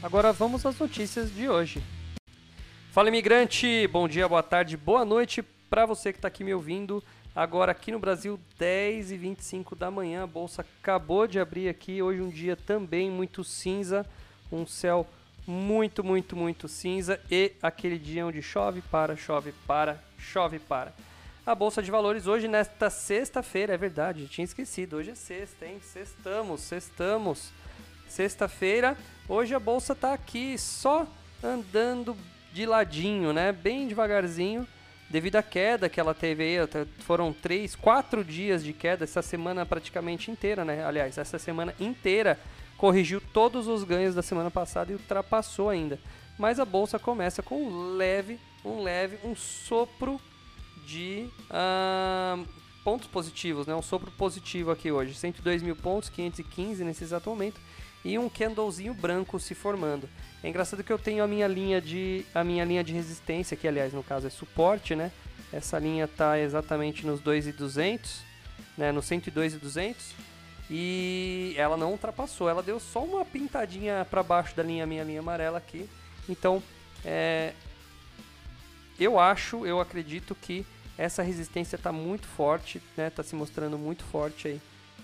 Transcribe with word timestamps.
Agora 0.00 0.32
vamos 0.32 0.64
às 0.64 0.78
notícias 0.78 1.34
de 1.34 1.48
hoje. 1.48 1.82
Fala 2.92 3.08
imigrante, 3.08 3.84
bom 3.88 4.06
dia, 4.06 4.28
boa 4.28 4.44
tarde, 4.44 4.76
boa 4.76 5.04
noite 5.04 5.42
para 5.42 5.84
você 5.86 6.12
que 6.12 6.18
está 6.18 6.28
aqui 6.28 6.44
me 6.44 6.54
ouvindo. 6.54 7.02
Agora 7.34 7.72
aqui 7.72 7.90
no 7.90 7.98
Brasil, 7.98 8.38
10 8.56 9.10
e 9.10 9.16
25 9.16 9.74
da 9.74 9.90
manhã, 9.90 10.22
a 10.22 10.26
bolsa 10.26 10.62
acabou 10.62 11.26
de 11.26 11.40
abrir 11.40 11.68
aqui. 11.68 12.00
Hoje 12.00 12.20
um 12.20 12.28
dia 12.28 12.54
também 12.54 13.10
muito 13.10 13.42
cinza, 13.42 14.06
um 14.52 14.64
céu 14.64 15.04
muito, 15.44 16.04
muito, 16.04 16.36
muito 16.36 16.68
cinza 16.68 17.20
e 17.28 17.54
aquele 17.60 17.98
dia 17.98 18.24
onde 18.24 18.40
chove, 18.40 18.80
para, 18.82 19.16
chove, 19.16 19.52
para, 19.66 20.00
chove, 20.16 20.60
para. 20.60 20.94
A 21.44 21.56
Bolsa 21.56 21.82
de 21.82 21.90
Valores 21.90 22.28
hoje, 22.28 22.46
nesta 22.46 22.88
sexta-feira, 22.88 23.74
é 23.74 23.76
verdade, 23.76 24.28
tinha 24.28 24.44
esquecido, 24.44 24.98
hoje 24.98 25.10
é 25.10 25.14
sexta, 25.16 25.66
hein? 25.66 25.80
Sextamos, 25.82 26.60
sextamos. 26.60 27.50
Sexta-feira, 28.08 28.96
hoje 29.28 29.54
a 29.54 29.60
Bolsa 29.60 29.94
tá 29.94 30.14
aqui 30.14 30.56
só 30.56 31.06
andando 31.44 32.16
de 32.52 32.64
ladinho, 32.64 33.34
né? 33.34 33.52
Bem 33.52 33.86
devagarzinho, 33.86 34.66
devido 35.10 35.36
à 35.36 35.42
queda 35.42 35.90
que 35.90 36.00
ela 36.00 36.14
teve 36.14 36.42
aí, 36.42 36.56
foram 37.00 37.34
três, 37.34 37.76
quatro 37.76 38.24
dias 38.24 38.64
de 38.64 38.72
queda, 38.72 39.04
essa 39.04 39.20
semana 39.20 39.66
praticamente 39.66 40.30
inteira, 40.30 40.64
né? 40.64 40.84
Aliás, 40.84 41.18
essa 41.18 41.38
semana 41.38 41.74
inteira 41.78 42.40
corrigiu 42.78 43.20
todos 43.20 43.68
os 43.68 43.84
ganhos 43.84 44.14
da 44.14 44.22
semana 44.22 44.50
passada 44.50 44.90
e 44.90 44.94
ultrapassou 44.94 45.68
ainda. 45.68 46.00
Mas 46.38 46.58
a 46.58 46.64
bolsa 46.64 46.98
começa 46.98 47.42
com 47.42 47.62
um 47.62 47.96
leve, 47.96 48.40
um 48.64 48.82
leve, 48.82 49.18
um 49.22 49.36
sopro 49.36 50.18
de 50.86 51.28
uh, 51.50 52.48
pontos 52.82 53.06
positivos, 53.06 53.66
né? 53.66 53.74
Um 53.74 53.82
sopro 53.82 54.10
positivo 54.12 54.70
aqui 54.70 54.90
hoje, 54.90 55.14
102 55.14 55.62
mil 55.62 55.76
pontos, 55.76 56.08
515 56.08 56.82
nesse 56.82 57.04
exato 57.04 57.28
momento 57.28 57.60
e 58.08 58.18
um 58.18 58.26
candlezinho 58.26 58.94
branco 58.94 59.38
se 59.38 59.54
formando. 59.54 60.08
É 60.42 60.48
engraçado 60.48 60.82
que 60.82 60.90
eu 60.90 60.98
tenho 60.98 61.22
a 61.22 61.26
minha 61.26 61.46
linha 61.46 61.78
de 61.78 62.24
a 62.34 62.42
minha 62.42 62.64
linha 62.64 62.82
de 62.82 62.90
resistência, 62.90 63.54
que 63.54 63.68
aliás 63.68 63.92
no 63.92 64.02
caso 64.02 64.26
é 64.26 64.30
suporte, 64.30 64.96
né? 64.96 65.12
Essa 65.52 65.78
linha 65.78 66.06
está 66.06 66.38
exatamente 66.38 67.06
nos 67.06 67.20
2,200, 67.20 68.22
né? 68.78 68.92
No 68.92 69.02
102,200 69.02 70.14
e 70.70 71.54
ela 71.58 71.76
não 71.76 71.92
ultrapassou, 71.92 72.48
ela 72.48 72.62
deu 72.62 72.80
só 72.80 73.04
uma 73.04 73.26
pintadinha 73.26 74.06
para 74.08 74.22
baixo 74.22 74.56
da 74.56 74.62
linha 74.62 74.86
minha 74.86 75.04
linha 75.04 75.20
amarela 75.20 75.58
aqui. 75.58 75.86
Então, 76.26 76.62
é, 77.04 77.52
eu 78.98 79.18
acho, 79.18 79.66
eu 79.66 79.80
acredito 79.80 80.34
que 80.34 80.64
essa 80.96 81.22
resistência 81.22 81.76
está 81.76 81.92
muito 81.92 82.26
forte, 82.26 82.80
né? 82.96 83.08
Está 83.08 83.22
se 83.22 83.34
mostrando 83.34 83.76
muito 83.76 84.02
forte 84.04 84.48
aí 84.48 84.60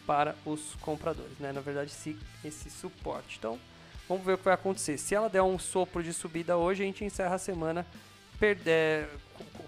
para 0.07 0.35
os 0.45 0.75
compradores, 0.77 1.39
né? 1.39 1.53
Na 1.53 1.61
verdade, 1.61 1.91
esse, 1.91 2.17
esse 2.45 2.71
suporte. 2.71 3.37
Então, 3.39 3.59
vamos 4.09 4.25
ver 4.25 4.35
o 4.35 4.39
que 4.39 4.45
vai 4.45 4.55
acontecer. 4.55 4.99
Se 4.99 5.15
ela 5.15 5.29
der 5.29 5.43
um 5.43 5.59
sopro 5.59 6.03
de 6.03 6.13
subida 6.13 6.57
hoje, 6.57 6.83
a 6.83 6.87
gente 6.87 7.05
encerra 7.05 7.37
a 7.37 7.39
semana 7.39 7.87
é, 8.67 9.07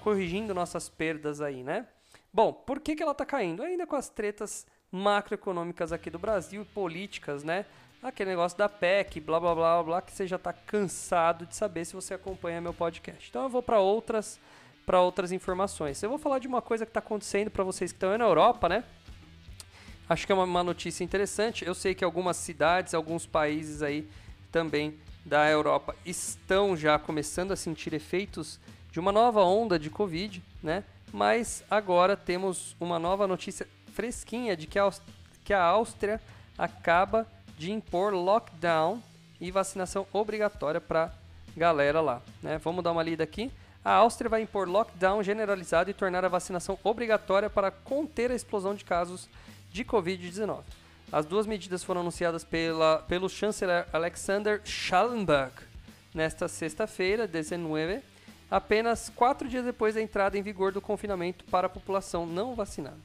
corrigindo 0.00 0.54
nossas 0.54 0.88
perdas 0.88 1.40
aí, 1.40 1.62
né? 1.62 1.86
Bom, 2.32 2.52
por 2.52 2.80
que, 2.80 2.94
que 2.94 3.02
ela 3.02 3.12
está 3.12 3.24
caindo? 3.24 3.62
Ainda 3.62 3.86
com 3.86 3.96
as 3.96 4.08
tretas 4.08 4.66
macroeconômicas 4.90 5.92
aqui 5.92 6.10
do 6.10 6.18
Brasil 6.18 6.62
e 6.62 6.64
políticas, 6.64 7.42
né? 7.42 7.64
Aquele 8.02 8.30
negócio 8.30 8.56
da 8.58 8.68
PEC, 8.68 9.20
blá 9.20 9.40
blá 9.40 9.54
blá 9.54 9.82
blá, 9.82 10.02
que 10.02 10.12
você 10.12 10.26
já 10.26 10.36
está 10.36 10.52
cansado 10.52 11.46
de 11.46 11.56
saber 11.56 11.84
se 11.84 11.94
você 11.94 12.14
acompanha 12.14 12.60
meu 12.60 12.74
podcast. 12.74 13.28
Então 13.28 13.44
eu 13.44 13.48
vou 13.48 13.62
para 13.62 13.80
outras 13.80 14.38
para 14.84 15.00
outras 15.00 15.32
informações. 15.32 16.00
Eu 16.00 16.08
vou 16.08 16.18
falar 16.18 16.38
de 16.38 16.46
uma 16.46 16.62
coisa 16.62 16.86
que 16.86 16.90
está 16.90 17.00
acontecendo 17.00 17.50
para 17.50 17.64
vocês 17.64 17.90
que 17.90 17.96
estão 17.96 18.16
na 18.16 18.24
Europa, 18.24 18.68
né? 18.68 18.84
Acho 20.08 20.26
que 20.26 20.32
é 20.32 20.34
uma, 20.34 20.44
uma 20.44 20.62
notícia 20.62 21.02
interessante. 21.02 21.64
Eu 21.64 21.74
sei 21.74 21.94
que 21.94 22.04
algumas 22.04 22.36
cidades, 22.36 22.94
alguns 22.94 23.26
países 23.26 23.82
aí 23.82 24.08
também 24.52 24.94
da 25.24 25.50
Europa 25.50 25.96
estão 26.04 26.76
já 26.76 26.98
começando 26.98 27.50
a 27.52 27.56
sentir 27.56 27.92
efeitos 27.92 28.60
de 28.92 29.00
uma 29.00 29.10
nova 29.10 29.42
onda 29.42 29.78
de 29.78 29.90
Covid, 29.90 30.42
né? 30.62 30.84
Mas 31.12 31.64
agora 31.70 32.16
temos 32.16 32.76
uma 32.78 32.98
nova 32.98 33.26
notícia 33.26 33.66
fresquinha 33.92 34.56
de 34.56 34.66
que 34.66 34.78
a, 34.78 34.90
que 35.44 35.52
a 35.52 35.62
Áustria 35.62 36.20
acaba 36.56 37.26
de 37.58 37.72
impor 37.72 38.12
lockdown 38.12 39.02
e 39.40 39.50
vacinação 39.50 40.06
obrigatória 40.12 40.80
para 40.80 41.12
galera 41.56 42.00
lá. 42.00 42.22
Né? 42.42 42.58
Vamos 42.58 42.84
dar 42.84 42.92
uma 42.92 43.02
lida 43.02 43.24
aqui. 43.24 43.50
A 43.84 43.92
Áustria 43.92 44.28
vai 44.28 44.42
impor 44.42 44.68
lockdown 44.68 45.22
generalizado 45.22 45.90
e 45.90 45.94
tornar 45.94 46.24
a 46.24 46.28
vacinação 46.28 46.78
obrigatória 46.82 47.48
para 47.48 47.70
conter 47.70 48.30
a 48.30 48.34
explosão 48.34 48.74
de 48.74 48.84
casos 48.84 49.28
de 49.76 49.84
Covid-19. 49.84 50.62
As 51.12 51.26
duas 51.26 51.46
medidas 51.46 51.84
foram 51.84 52.00
anunciadas 52.00 52.42
pela, 52.42 52.98
pelo 53.06 53.28
chanceler 53.28 53.86
Alexander 53.92 54.60
Schallenberg 54.64 55.52
nesta 56.14 56.48
sexta-feira, 56.48 57.28
19, 57.28 58.00
apenas 58.50 59.10
quatro 59.14 59.46
dias 59.46 59.64
depois 59.64 59.94
da 59.94 60.00
entrada 60.00 60.38
em 60.38 60.42
vigor 60.42 60.72
do 60.72 60.80
confinamento 60.80 61.44
para 61.44 61.66
a 61.66 61.70
população 61.70 62.24
não 62.24 62.54
vacinada. 62.54 62.98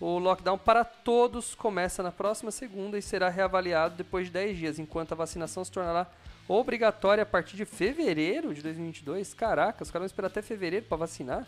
O 0.00 0.18
lockdown 0.18 0.56
para 0.56 0.84
todos 0.84 1.54
começa 1.54 2.02
na 2.02 2.12
próxima 2.12 2.50
segunda 2.50 2.96
e 2.96 3.02
será 3.02 3.28
reavaliado 3.28 3.96
depois 3.96 4.26
de 4.26 4.32
10 4.32 4.56
dias, 4.56 4.78
enquanto 4.78 5.12
a 5.12 5.16
vacinação 5.16 5.64
se 5.64 5.72
tornará 5.72 6.06
obrigatória 6.46 7.22
a 7.22 7.26
partir 7.26 7.56
de 7.56 7.64
fevereiro 7.64 8.54
de 8.54 8.62
2022. 8.62 9.34
Caraca, 9.34 9.82
os 9.82 9.90
caras 9.90 10.02
vão 10.02 10.06
esperar 10.06 10.28
até 10.28 10.42
fevereiro 10.42 10.86
para 10.86 10.98
vacinar. 10.98 11.46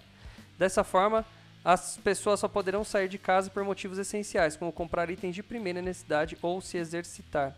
Dessa 0.59 0.83
forma, 0.83 1.25
as 1.67 1.97
pessoas 1.97 2.39
só 2.39 2.47
poderão 2.47 2.85
sair 2.85 3.09
de 3.09 3.19
casa 3.19 3.51
por 3.51 3.65
motivos 3.65 3.99
essenciais, 3.99 4.57
como 4.57 4.71
comprar 4.71 5.11
itens 5.11 5.35
de 5.35 5.43
primeira 5.43 5.83
necessidade 5.83 6.39
ou 6.41 6.61
se 6.61 6.79
exercitar. 6.79 7.57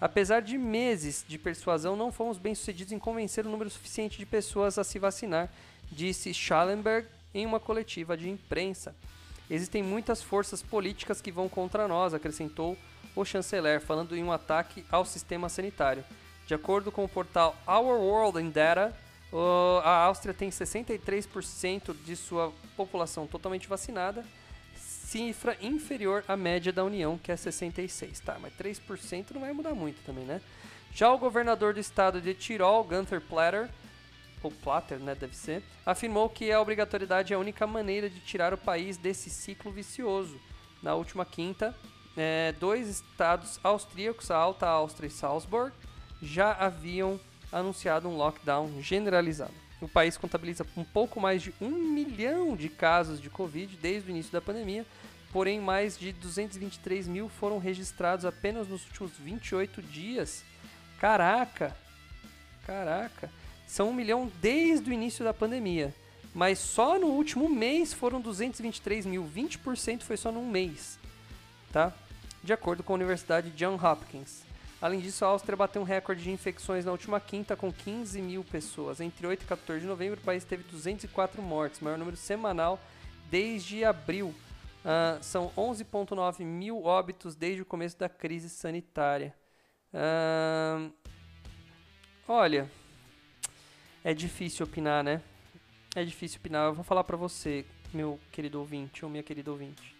Apesar 0.00 0.40
de 0.40 0.56
meses 0.56 1.22
de 1.28 1.36
persuasão, 1.36 1.94
não 1.94 2.10
fomos 2.10 2.38
bem-sucedidos 2.38 2.94
em 2.94 2.98
convencer 2.98 3.44
o 3.44 3.50
número 3.50 3.68
suficiente 3.68 4.16
de 4.16 4.24
pessoas 4.24 4.78
a 4.78 4.84
se 4.84 4.98
vacinar, 4.98 5.50
disse 5.90 6.32
Schallenberg 6.32 7.06
em 7.34 7.44
uma 7.44 7.60
coletiva 7.60 8.16
de 8.16 8.26
imprensa. 8.26 8.94
Existem 9.50 9.82
muitas 9.82 10.22
forças 10.22 10.62
políticas 10.62 11.20
que 11.20 11.30
vão 11.30 11.46
contra 11.46 11.86
nós, 11.86 12.14
acrescentou 12.14 12.74
o 13.14 13.22
chanceler, 13.22 13.82
falando 13.82 14.16
em 14.16 14.24
um 14.24 14.32
ataque 14.32 14.82
ao 14.90 15.04
sistema 15.04 15.50
sanitário. 15.50 16.02
De 16.46 16.54
acordo 16.54 16.90
com 16.90 17.04
o 17.04 17.08
portal 17.08 17.54
Our 17.68 18.00
World 18.00 18.40
in 18.40 18.48
Data, 18.48 18.96
a 19.82 20.04
Áustria 20.04 20.34
tem 20.34 20.50
63% 20.50 21.94
de 22.04 22.16
sua 22.16 22.52
população 22.76 23.26
totalmente 23.26 23.68
vacinada, 23.68 24.24
cifra 24.76 25.56
inferior 25.60 26.24
à 26.28 26.36
média 26.36 26.72
da 26.72 26.84
União, 26.84 27.18
que 27.18 27.32
é 27.32 27.34
66%. 27.34 28.20
Tá, 28.20 28.38
mas 28.40 28.52
3% 28.54 29.32
não 29.32 29.40
vai 29.40 29.52
mudar 29.52 29.74
muito 29.74 30.02
também, 30.04 30.24
né? 30.24 30.40
Já 30.94 31.10
o 31.10 31.18
governador 31.18 31.72
do 31.72 31.80
estado 31.80 32.20
de 32.20 32.34
Tirol, 32.34 32.84
Gunther 32.84 33.20
Platter, 33.20 33.70
ou 34.42 34.50
Platter, 34.50 34.98
né, 34.98 35.14
deve 35.14 35.36
ser, 35.36 35.62
afirmou 35.86 36.28
que 36.28 36.50
a 36.50 36.60
obrigatoriedade 36.60 37.32
é 37.32 37.36
a 37.36 37.38
única 37.38 37.66
maneira 37.66 38.10
de 38.10 38.20
tirar 38.20 38.52
o 38.52 38.58
país 38.58 38.96
desse 38.96 39.30
ciclo 39.30 39.70
vicioso. 39.70 40.38
Na 40.82 40.94
última 40.94 41.24
quinta, 41.24 41.74
é, 42.16 42.52
dois 42.58 42.88
estados 42.88 43.60
austríacos, 43.62 44.30
a 44.30 44.36
Alta 44.36 44.66
Áustria 44.66 45.06
e 45.06 45.10
Salzburg, 45.10 45.72
já 46.20 46.52
haviam 46.52 47.20
anunciado 47.52 48.08
um 48.08 48.16
lockdown 48.16 48.80
generalizado. 48.80 49.54
O 49.80 49.88
país 49.88 50.16
contabiliza 50.16 50.66
um 50.76 50.84
pouco 50.84 51.20
mais 51.20 51.42
de 51.42 51.52
um 51.60 51.70
milhão 51.70 52.56
de 52.56 52.68
casos 52.68 53.20
de 53.20 53.28
Covid 53.28 53.76
desde 53.76 54.08
o 54.08 54.12
início 54.12 54.32
da 54.32 54.40
pandemia, 54.40 54.86
porém 55.32 55.60
mais 55.60 55.98
de 55.98 56.12
223 56.12 57.06
mil 57.08 57.28
foram 57.28 57.58
registrados 57.58 58.24
apenas 58.24 58.68
nos 58.68 58.84
últimos 58.86 59.12
28 59.18 59.82
dias. 59.82 60.44
Caraca! 60.98 61.76
Caraca! 62.64 63.30
são 63.72 63.88
um 63.88 63.94
milhão 63.94 64.30
desde 64.42 64.90
o 64.90 64.92
início 64.92 65.24
da 65.24 65.32
pandemia. 65.32 65.94
Mas 66.34 66.58
só 66.58 66.98
no 66.98 67.06
último 67.06 67.48
mês 67.48 67.94
foram 67.94 68.20
223 68.20 69.06
mil, 69.06 69.24
20% 69.24 70.02
foi 70.02 70.18
só 70.18 70.30
num 70.30 70.46
mês, 70.46 70.98
tá? 71.72 71.90
De 72.44 72.52
acordo 72.52 72.82
com 72.82 72.92
a 72.92 72.96
Universidade 72.96 73.50
John 73.50 73.78
Hopkins. 73.82 74.42
Além 74.82 75.00
disso, 75.00 75.24
a 75.24 75.28
Áustria 75.28 75.56
bateu 75.56 75.80
um 75.80 75.84
recorde 75.84 76.22
de 76.22 76.30
infecções 76.30 76.84
na 76.84 76.90
última 76.90 77.20
quinta 77.20 77.56
com 77.56 77.72
15 77.72 78.20
mil 78.20 78.42
pessoas. 78.42 79.00
Entre 79.00 79.26
8 79.26 79.42
e 79.42 79.46
14 79.46 79.80
de 79.80 79.86
novembro, 79.86 80.20
o 80.20 80.24
país 80.24 80.44
teve 80.44 80.64
204 80.64 81.40
mortes, 81.40 81.80
maior 81.80 81.96
número 81.96 82.16
semanal 82.16 82.80
desde 83.30 83.84
abril. 83.84 84.34
Uh, 84.84 85.22
são 85.22 85.52
11,9 85.56 86.44
mil 86.44 86.84
óbitos 86.84 87.36
desde 87.36 87.62
o 87.62 87.64
começo 87.64 87.96
da 87.96 88.08
crise 88.08 88.50
sanitária. 88.50 89.32
Uh, 89.94 90.92
Olha, 92.26 92.70
é 94.04 94.14
difícil 94.14 94.64
opinar, 94.64 95.02
né? 95.02 95.20
É 95.94 96.04
difícil 96.04 96.38
opinar. 96.38 96.68
Eu 96.68 96.74
vou 96.74 96.84
falar 96.84 97.04
pra 97.04 97.16
você, 97.16 97.64
meu 97.92 98.18
querido 98.30 98.60
ouvinte 98.60 99.04
ou 99.04 99.10
minha 99.10 99.24
querida 99.24 99.50
ouvinte. 99.50 99.94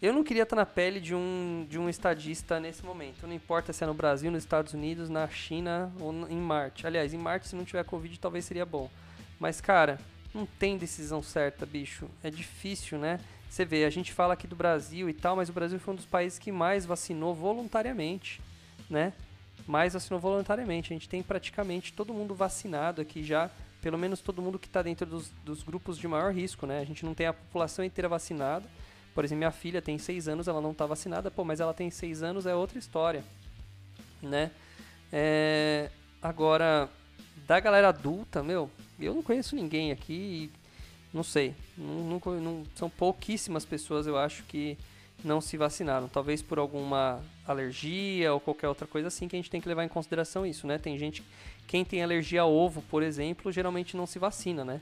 Eu 0.00 0.12
não 0.12 0.22
queria 0.22 0.42
estar 0.42 0.56
na 0.56 0.66
pele 0.66 1.00
de 1.00 1.14
um, 1.14 1.66
de 1.70 1.78
um 1.78 1.88
estadista 1.88 2.60
nesse 2.60 2.84
momento. 2.84 3.26
Não 3.26 3.32
importa 3.32 3.72
se 3.72 3.82
é 3.82 3.86
no 3.86 3.94
Brasil, 3.94 4.30
nos 4.30 4.42
Estados 4.42 4.74
Unidos, 4.74 5.08
na 5.08 5.26
China 5.26 5.90
ou 5.98 6.12
em 6.28 6.36
Marte. 6.36 6.86
Aliás, 6.86 7.14
em 7.14 7.18
Marte, 7.18 7.48
se 7.48 7.56
não 7.56 7.64
tiver 7.64 7.82
Covid, 7.82 8.20
talvez 8.20 8.44
seria 8.44 8.66
bom. 8.66 8.90
Mas, 9.40 9.58
cara, 9.58 9.98
não 10.34 10.44
tem 10.44 10.76
decisão 10.76 11.22
certa, 11.22 11.64
bicho. 11.64 12.10
É 12.22 12.30
difícil, 12.30 12.98
né? 12.98 13.18
Você 13.48 13.64
vê, 13.64 13.86
a 13.86 13.90
gente 13.90 14.12
fala 14.12 14.34
aqui 14.34 14.46
do 14.46 14.54
Brasil 14.54 15.08
e 15.08 15.14
tal, 15.14 15.34
mas 15.34 15.48
o 15.48 15.52
Brasil 15.52 15.78
foi 15.78 15.94
um 15.94 15.96
dos 15.96 16.04
países 16.04 16.38
que 16.38 16.52
mais 16.52 16.84
vacinou 16.84 17.34
voluntariamente, 17.34 18.38
né? 18.90 19.14
Mais 19.66 19.94
vacinou 19.94 20.20
voluntariamente. 20.20 20.92
A 20.92 20.94
gente 20.94 21.08
tem 21.08 21.22
praticamente 21.22 21.94
todo 21.94 22.12
mundo 22.12 22.34
vacinado 22.34 23.00
aqui 23.00 23.24
já, 23.24 23.50
pelo 23.80 23.96
menos 23.96 24.20
todo 24.20 24.42
mundo 24.42 24.58
que 24.58 24.66
está 24.66 24.82
dentro 24.82 25.06
dos, 25.06 25.30
dos 25.42 25.62
grupos 25.62 25.96
de 25.96 26.06
maior 26.06 26.34
risco, 26.34 26.66
né? 26.66 26.80
A 26.80 26.84
gente 26.84 27.02
não 27.02 27.14
tem 27.14 27.28
a 27.28 27.32
população 27.32 27.82
inteira 27.82 28.10
vacinada. 28.10 28.68
Por 29.16 29.24
exemplo, 29.24 29.38
minha 29.38 29.50
filha 29.50 29.80
tem 29.80 29.96
6 29.96 30.28
anos, 30.28 30.46
ela 30.46 30.60
não 30.60 30.72
está 30.72 30.84
vacinada, 30.84 31.30
pô, 31.30 31.42
mas 31.42 31.58
ela 31.58 31.72
tem 31.72 31.90
6 31.90 32.22
anos, 32.22 32.44
é 32.44 32.54
outra 32.54 32.78
história, 32.78 33.24
né? 34.22 34.50
É, 35.10 35.88
agora, 36.20 36.86
da 37.46 37.58
galera 37.58 37.88
adulta, 37.88 38.42
meu, 38.42 38.70
eu 39.00 39.14
não 39.14 39.22
conheço 39.22 39.56
ninguém 39.56 39.90
aqui, 39.90 40.50
não 41.14 41.22
sei, 41.22 41.54
não, 41.78 42.66
são 42.74 42.90
pouquíssimas 42.90 43.64
pessoas, 43.64 44.06
eu 44.06 44.18
acho, 44.18 44.42
que 44.42 44.76
não 45.24 45.40
se 45.40 45.56
vacinaram. 45.56 46.08
Talvez 46.08 46.42
por 46.42 46.58
alguma 46.58 47.24
alergia 47.48 48.34
ou 48.34 48.38
qualquer 48.38 48.68
outra 48.68 48.86
coisa 48.86 49.08
assim 49.08 49.28
que 49.28 49.34
a 49.34 49.38
gente 49.38 49.50
tem 49.50 49.62
que 49.62 49.68
levar 49.68 49.84
em 49.84 49.88
consideração 49.88 50.44
isso, 50.44 50.66
né? 50.66 50.76
Tem 50.76 50.98
gente, 50.98 51.24
quem 51.66 51.86
tem 51.86 52.02
alergia 52.02 52.42
a 52.42 52.46
ovo, 52.46 52.82
por 52.82 53.02
exemplo, 53.02 53.50
geralmente 53.50 53.96
não 53.96 54.06
se 54.06 54.18
vacina, 54.18 54.62
né? 54.62 54.78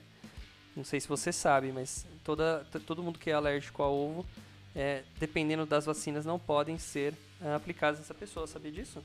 Não 0.76 0.82
sei 0.82 0.98
se 0.98 1.06
você 1.06 1.32
sabe, 1.32 1.70
mas 1.70 2.04
toda, 2.24 2.66
todo 2.86 3.02
mundo 3.02 3.18
que 3.18 3.30
é 3.30 3.34
alérgico 3.34 3.82
a 3.82 3.88
ovo, 3.88 4.26
é, 4.74 5.02
dependendo 5.20 5.66
das 5.66 5.84
vacinas, 5.84 6.24
não 6.24 6.38
podem 6.38 6.78
ser 6.78 7.14
é, 7.40 7.54
aplicadas 7.54 8.00
nessa 8.00 8.14
pessoa. 8.14 8.46
Sabia 8.46 8.72
disso? 8.72 9.02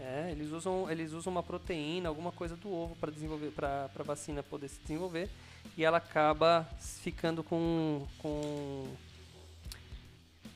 É, 0.00 0.30
eles 0.32 0.50
usam, 0.50 0.90
eles 0.90 1.12
usam 1.12 1.30
uma 1.30 1.42
proteína, 1.42 2.08
alguma 2.08 2.32
coisa 2.32 2.56
do 2.56 2.72
ovo 2.72 2.96
para 2.96 3.12
desenvolver, 3.12 3.50
para 3.52 3.88
a 3.94 4.02
vacina 4.02 4.42
poder 4.42 4.68
se 4.68 4.80
desenvolver 4.80 5.28
e 5.76 5.84
ela 5.84 5.98
acaba 5.98 6.68
ficando 7.02 7.42
com, 7.44 8.06
com, 8.18 8.88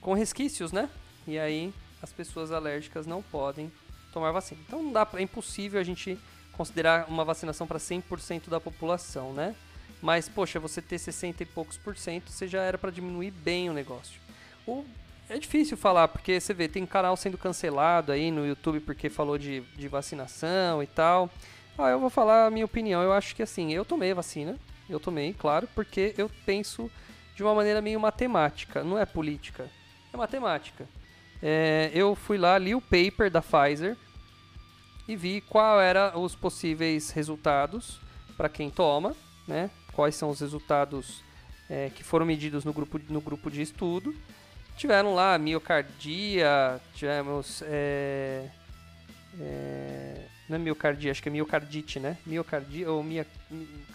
com 0.01 0.15
resquícios, 0.15 0.73
né? 0.73 0.91
E 1.27 1.39
aí 1.39 1.73
as 2.03 2.13
pessoas 2.13 2.51
alérgicas 2.51 3.07
não 3.07 3.23
podem 3.23 3.71
tomar 4.13 4.33
vacina. 4.33 4.61
Então 4.67 4.83
não 4.83 4.93
dá, 4.93 5.07
é 5.15 5.23
impossível 5.23 5.81
a 5.81 5.85
gente 5.85 6.19
considerar 6.53 7.09
uma 7.09 7.25
vacinação 7.25 7.67
para 7.67 7.79
100% 7.79 8.49
da 8.49 8.59
população, 8.59 9.33
né? 9.33 9.55
Mas, 10.03 10.29
poxa, 10.29 10.61
você 10.61 10.83
ter 10.83 10.99
60 10.99 11.43
e 11.43 11.47
poucos 11.47 11.77
por 11.77 11.97
cento, 11.97 12.31
você 12.31 12.47
já 12.47 12.63
era 12.63 12.77
para 12.77 12.91
diminuir 12.91 13.31
bem 13.31 13.71
o 13.71 13.73
negócio. 13.73 14.21
O, 14.67 14.85
é 15.29 15.39
difícil 15.39 15.77
falar, 15.77 16.09
porque 16.09 16.41
você 16.41 16.55
vê, 16.55 16.69
tem 16.69 16.87
canal 16.87 17.17
sendo 17.17 17.37
cancelado 17.37 18.13
aí 18.13 18.31
no 18.31 18.47
YouTube 18.47 18.81
porque 18.81 19.11
falou 19.11 19.37
de, 19.37 19.61
de 19.77 19.89
vacinação 19.89 20.83
e 20.83 20.87
tal. 20.87 21.31
Ah, 21.77 21.89
eu 21.89 21.99
vou 21.99 22.11
falar 22.11 22.47
a 22.47 22.51
minha 22.51 22.65
opinião. 22.65 23.03
Eu 23.03 23.13
acho 23.13 23.35
que 23.35 23.43
assim, 23.43 23.73
eu 23.73 23.85
tomei 23.85 24.13
a 24.13 24.15
vacina, 24.15 24.57
eu 24.89 25.01
tomei, 25.01 25.33
claro, 25.33 25.69
porque 25.75 26.15
eu 26.17 26.31
penso 26.45 26.91
de 27.35 27.43
uma 27.43 27.55
maneira 27.55 27.83
meio 27.83 28.01
matemática, 28.01 28.83
não 28.83 28.99
é 28.99 29.05
política, 29.05 29.69
é 30.13 30.17
matemática. 30.17 30.89
É, 31.43 31.91
eu 31.93 32.15
fui 32.15 32.39
lá, 32.39 32.57
li 32.57 32.75
o 32.75 32.81
paper 32.81 33.31
da 33.31 33.43
Pfizer 33.43 33.97
e 35.07 35.15
vi 35.15 35.41
qual 35.41 35.81
era 35.81 36.19
os 36.19 36.35
possíveis 36.35 37.11
resultados 37.11 38.01
para 38.37 38.49
quem 38.49 38.71
toma, 38.71 39.15
né? 39.47 39.71
Quais 39.97 40.15
são 40.15 40.29
os 40.29 40.41
resultados 40.41 41.25
é, 41.71 41.91
que 41.93 42.05
foram 42.05 42.27
medidos 42.27 42.67
no 42.67 42.73
grupo, 42.73 43.01
no 43.09 43.21
grupo 43.21 43.51
de 43.51 43.63
estudo. 43.63 44.15
Tiveram 44.77 45.15
lá 45.15 45.39
miocardia, 45.39 46.79
tivemos. 46.95 47.63
É, 47.65 48.47
é, 49.41 50.27
não 50.49 50.57
é 50.57 50.59
miocardia, 50.59 51.11
acho 51.11 51.23
que 51.23 51.31
é 51.31 51.33
miocardite, 51.33 51.99
né? 51.99 52.19
Miocardia 52.27 52.93
ou 52.93 53.03
mia, 53.03 53.27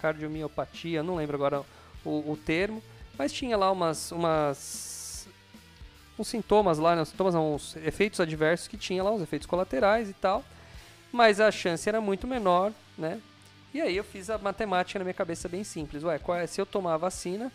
cardiomiopatia, 0.01 1.03
não 1.03 1.15
lembro 1.15 1.35
agora 1.35 1.61
o, 2.03 2.31
o 2.31 2.35
termo. 2.35 2.81
Mas 3.15 3.31
tinha 3.31 3.55
lá 3.55 3.71
umas, 3.71 4.11
umas 4.11 5.29
uns 6.17 6.27
sintomas 6.27 6.79
lá, 6.79 6.95
né? 6.95 7.05
sintomas, 7.05 7.35
não, 7.35 7.53
uns 7.55 7.75
efeitos 7.77 8.19
adversos 8.19 8.67
que 8.67 8.75
tinha 8.75 9.03
lá, 9.03 9.11
os 9.11 9.21
efeitos 9.21 9.45
colaterais 9.45 10.09
e 10.09 10.13
tal. 10.13 10.43
Mas 11.11 11.39
a 11.39 11.51
chance 11.51 11.87
era 11.87 12.01
muito 12.01 12.25
menor, 12.25 12.71
né? 12.97 13.21
E 13.73 13.79
aí 13.79 13.95
eu 13.95 14.03
fiz 14.03 14.29
a 14.29 14.37
matemática 14.37 14.99
na 14.99 15.05
minha 15.05 15.13
cabeça 15.13 15.47
bem 15.47 15.63
simples. 15.63 16.03
Ué, 16.03 16.19
é, 16.41 16.47
se 16.47 16.59
eu 16.59 16.65
tomar 16.65 16.95
a 16.95 16.97
vacina, 16.97 17.51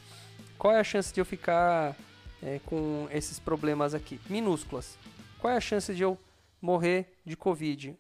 qual 0.59 0.73
é 0.73 0.81
a 0.81 0.85
chance 0.85 1.13
de 1.13 1.21
eu 1.21 1.27
ficar 1.27 1.95
é, 2.43 2.59
com 2.65 3.07
esses 3.11 3.39
problemas 3.39 3.93
aqui? 3.93 4.19
Minúsculas. 4.29 4.97
Qual 5.39 5.53
é 5.53 5.57
a 5.57 5.61
chance 5.61 5.95
de 5.95 6.03
eu 6.03 6.19
morrer 6.61 7.19
de 7.25 7.37
Covid? 7.37 7.95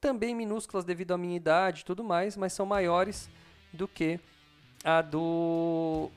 Também 0.00 0.34
minúsculas 0.34 0.84
devido 0.84 1.12
à 1.12 1.18
minha 1.18 1.36
idade 1.36 1.82
e 1.82 1.84
tudo 1.84 2.02
mais, 2.02 2.36
mas 2.36 2.52
são 2.52 2.66
maiores 2.66 3.30
do 3.72 3.86
que 3.86 4.18
a 4.82 5.00
do 5.00 6.10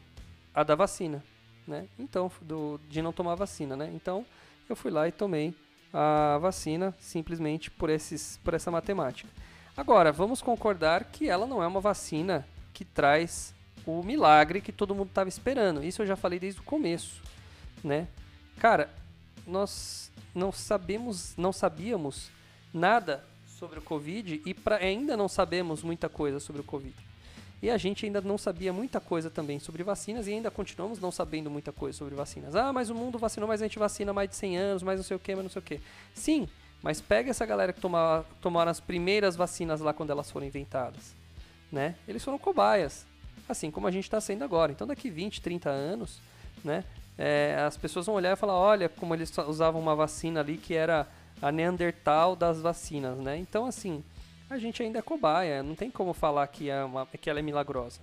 a 0.55 0.63
da 0.63 0.73
vacina, 0.73 1.23
né? 1.67 1.87
Então, 1.99 2.31
do, 2.41 2.79
de 2.89 3.01
não 3.01 3.13
tomar 3.13 3.35
vacina, 3.35 3.75
né? 3.75 3.91
Então, 3.93 4.25
eu 4.67 4.75
fui 4.75 4.89
lá 4.89 5.07
e 5.07 5.11
tomei 5.11 5.53
a 5.93 6.39
vacina 6.39 6.95
simplesmente 6.99 7.69
por 7.69 7.89
esses 7.91 8.39
por 8.43 8.55
essa 8.55 8.71
matemática. 8.71 9.29
Agora, 9.75 10.11
vamos 10.11 10.41
concordar 10.41 11.05
que 11.05 11.27
ela 11.27 11.47
não 11.47 11.63
é 11.63 11.67
uma 11.67 11.81
vacina 11.81 12.47
que 12.73 12.85
traz 12.85 13.53
o 13.85 14.03
milagre 14.03 14.61
que 14.61 14.71
todo 14.71 14.93
mundo 14.93 15.09
estava 15.09 15.27
esperando. 15.27 15.83
Isso 15.83 16.01
eu 16.01 16.05
já 16.05 16.15
falei 16.15 16.39
desde 16.39 16.59
o 16.59 16.63
começo, 16.63 17.21
né? 17.83 18.07
Cara, 18.59 18.89
nós 19.47 20.11
não 20.33 20.51
sabemos, 20.51 21.35
não 21.35 21.51
sabíamos 21.51 22.29
nada 22.73 23.23
sobre 23.47 23.79
o 23.79 23.81
Covid 23.81 24.41
e 24.45 24.53
pra, 24.53 24.77
ainda 24.77 25.17
não 25.17 25.27
sabemos 25.27 25.81
muita 25.81 26.07
coisa 26.07 26.39
sobre 26.39 26.61
o 26.61 26.63
Covid. 26.63 26.95
E 27.61 27.69
a 27.69 27.77
gente 27.77 28.05
ainda 28.05 28.19
não 28.19 28.37
sabia 28.37 28.73
muita 28.73 28.99
coisa 28.99 29.29
também 29.29 29.57
sobre 29.57 29.83
vacinas 29.83 30.27
e 30.27 30.33
ainda 30.33 30.51
continuamos 30.51 30.99
não 30.99 31.11
sabendo 31.11 31.49
muita 31.49 31.71
coisa 31.71 31.97
sobre 31.97 32.13
vacinas. 32.13 32.55
Ah, 32.55 32.73
mas 32.73 32.89
o 32.89 32.95
mundo 32.95 33.17
vacinou, 33.17 33.47
mas 33.47 33.61
a 33.61 33.65
gente 33.65 33.79
vacina 33.79 34.11
mais 34.11 34.29
de 34.29 34.35
100 34.35 34.57
anos, 34.57 34.83
mais 34.83 34.99
não 34.99 35.03
sei 35.03 35.15
o 35.15 35.19
que, 35.19 35.33
mas 35.33 35.43
não 35.45 35.49
sei 35.49 35.61
o 35.61 35.63
que. 35.63 35.79
Sim, 36.13 36.47
mas 36.83 36.99
pega 36.99 37.31
essa 37.31 37.45
galera 37.45 37.71
que 37.71 37.79
tomava, 37.79 38.25
tomaram 38.41 38.69
as 38.69 38.81
primeiras 38.81 39.37
vacinas 39.37 39.79
lá 39.79 39.93
quando 39.93 40.09
elas 40.09 40.29
foram 40.29 40.45
inventadas. 40.45 41.15
Né? 41.71 41.95
Eles 42.05 42.21
foram 42.21 42.37
cobaias, 42.37 43.07
assim 43.47 43.71
como 43.71 43.87
a 43.87 43.91
gente 43.91 44.03
está 44.03 44.19
sendo 44.19 44.43
agora. 44.43 44.73
Então 44.73 44.85
daqui 44.85 45.09
20, 45.09 45.41
30 45.41 45.69
anos, 45.69 46.19
né, 46.61 46.83
é, 47.17 47.55
as 47.65 47.77
pessoas 47.77 48.05
vão 48.05 48.15
olhar 48.15 48.33
e 48.33 48.35
falar, 48.35 48.55
olha 48.55 48.89
como 48.89 49.15
eles 49.15 49.35
usavam 49.47 49.81
uma 49.81 49.95
vacina 49.95 50.41
ali 50.41 50.57
que 50.57 50.75
era 50.75 51.07
a 51.41 51.51
Neandertal 51.53 52.35
das 52.35 52.59
vacinas, 52.59 53.17
né? 53.17 53.37
Então 53.37 53.65
assim, 53.65 54.03
a 54.49 54.57
gente 54.57 54.83
ainda 54.83 54.99
é 54.99 55.01
cobaia, 55.01 55.63
não 55.63 55.75
tem 55.75 55.89
como 55.89 56.13
falar 56.13 56.45
que, 56.47 56.69
é 56.69 56.83
uma, 56.83 57.05
que 57.05 57.29
ela 57.29 57.39
é 57.39 57.41
milagrosa. 57.41 58.01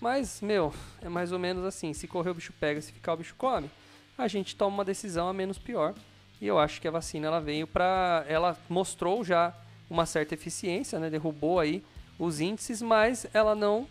Mas, 0.00 0.40
meu, 0.40 0.72
é 1.00 1.08
mais 1.08 1.32
ou 1.32 1.38
menos 1.38 1.64
assim, 1.64 1.92
se 1.92 2.06
correr 2.06 2.30
o 2.30 2.34
bicho 2.34 2.52
pega, 2.58 2.80
se 2.80 2.92
ficar 2.92 3.14
o 3.14 3.16
bicho 3.16 3.34
come, 3.36 3.70
a 4.16 4.28
gente 4.28 4.56
toma 4.56 4.76
uma 4.76 4.84
decisão 4.84 5.28
a 5.28 5.32
menos 5.32 5.58
pior 5.58 5.94
e 6.42 6.46
eu 6.48 6.58
acho 6.58 6.80
que 6.80 6.88
a 6.88 6.90
vacina 6.90 7.28
ela 7.28 7.40
veio 7.40 7.68
para. 7.68 8.24
Ela 8.26 8.58
mostrou 8.68 9.22
já 9.22 9.54
uma 9.88 10.04
certa 10.04 10.34
eficiência, 10.34 10.98
né? 10.98 11.08
derrubou 11.08 11.60
aí 11.60 11.84
os 12.18 12.40
índices, 12.40 12.82
mas 12.82 13.24
ela 13.32 13.54
não 13.54 13.86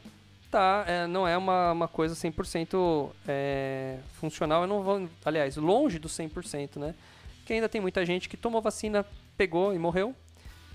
tá, 0.52 0.84
é, 0.86 1.08
não 1.08 1.26
é 1.26 1.38
uma, 1.38 1.72
uma 1.72 1.88
coisa 1.88 2.14
100% 2.14 3.10
é, 3.26 4.00
funcional. 4.20 4.64
Eu 4.64 4.68
não 4.68 4.84
vou, 4.84 5.10
aliás, 5.24 5.56
longe 5.56 5.98
do 5.98 6.10
100%, 6.10 6.76
né? 6.76 6.94
Que 7.46 7.54
ainda 7.54 7.70
tem 7.70 7.80
muita 7.80 8.06
gente 8.06 8.28
que 8.28 8.36
tomou 8.36 8.62
vacina, 8.62 9.06
pegou 9.38 9.74
e 9.74 9.80
morreu. 9.80 10.14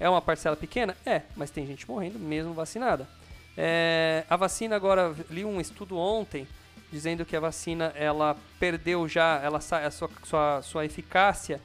É 0.01 0.09
uma 0.09 0.23
parcela 0.23 0.57
pequena? 0.57 0.97
É, 1.05 1.21
mas 1.37 1.51
tem 1.51 1.67
gente 1.67 1.87
morrendo 1.87 2.19
mesmo 2.19 2.55
vacinada. 2.55 3.07
É, 3.55 4.25
a 4.31 4.37
vacina 4.37 4.75
agora, 4.75 5.15
li 5.29 5.45
um 5.45 5.61
estudo 5.61 5.99
ontem 5.99 6.49
dizendo 6.91 7.25
que 7.25 7.37
a 7.37 7.41
vacina 7.41 7.93
ela 7.97 8.37
perdeu 8.59 9.09
já 9.09 9.41
ela 9.43 9.59
a 9.59 9.91
sua, 9.91 10.11
sua, 10.25 10.63
sua 10.63 10.85
eficácia. 10.85 11.61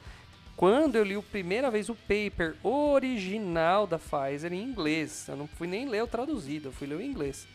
Quando 0.56 0.96
eu 0.96 1.04
li 1.04 1.14
a 1.16 1.22
primeira 1.22 1.70
vez 1.70 1.88
o 1.88 1.94
paper 1.94 2.56
original 2.62 3.86
da 3.86 3.98
Pfizer 3.98 4.52
em 4.52 4.62
inglês, 4.62 5.26
eu 5.28 5.36
não 5.36 5.46
fui 5.46 5.66
nem 5.66 5.88
ler 5.88 6.02
o 6.02 6.06
traduzido, 6.06 6.68
eu 6.68 6.72
fui 6.72 6.86
ler 6.86 6.96
o 6.96 7.02
inglês. 7.02 7.46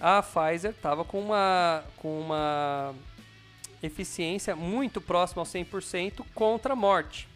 A 0.00 0.22
Pfizer 0.22 0.70
estava 0.70 1.04
com 1.04 1.20
uma, 1.20 1.84
com 1.96 2.20
uma 2.20 2.94
eficiência 3.82 4.54
muito 4.54 5.00
próxima 5.00 5.42
ao 5.42 5.46
100% 5.46 6.24
contra 6.34 6.72
a 6.74 6.76
morte. 6.76 7.28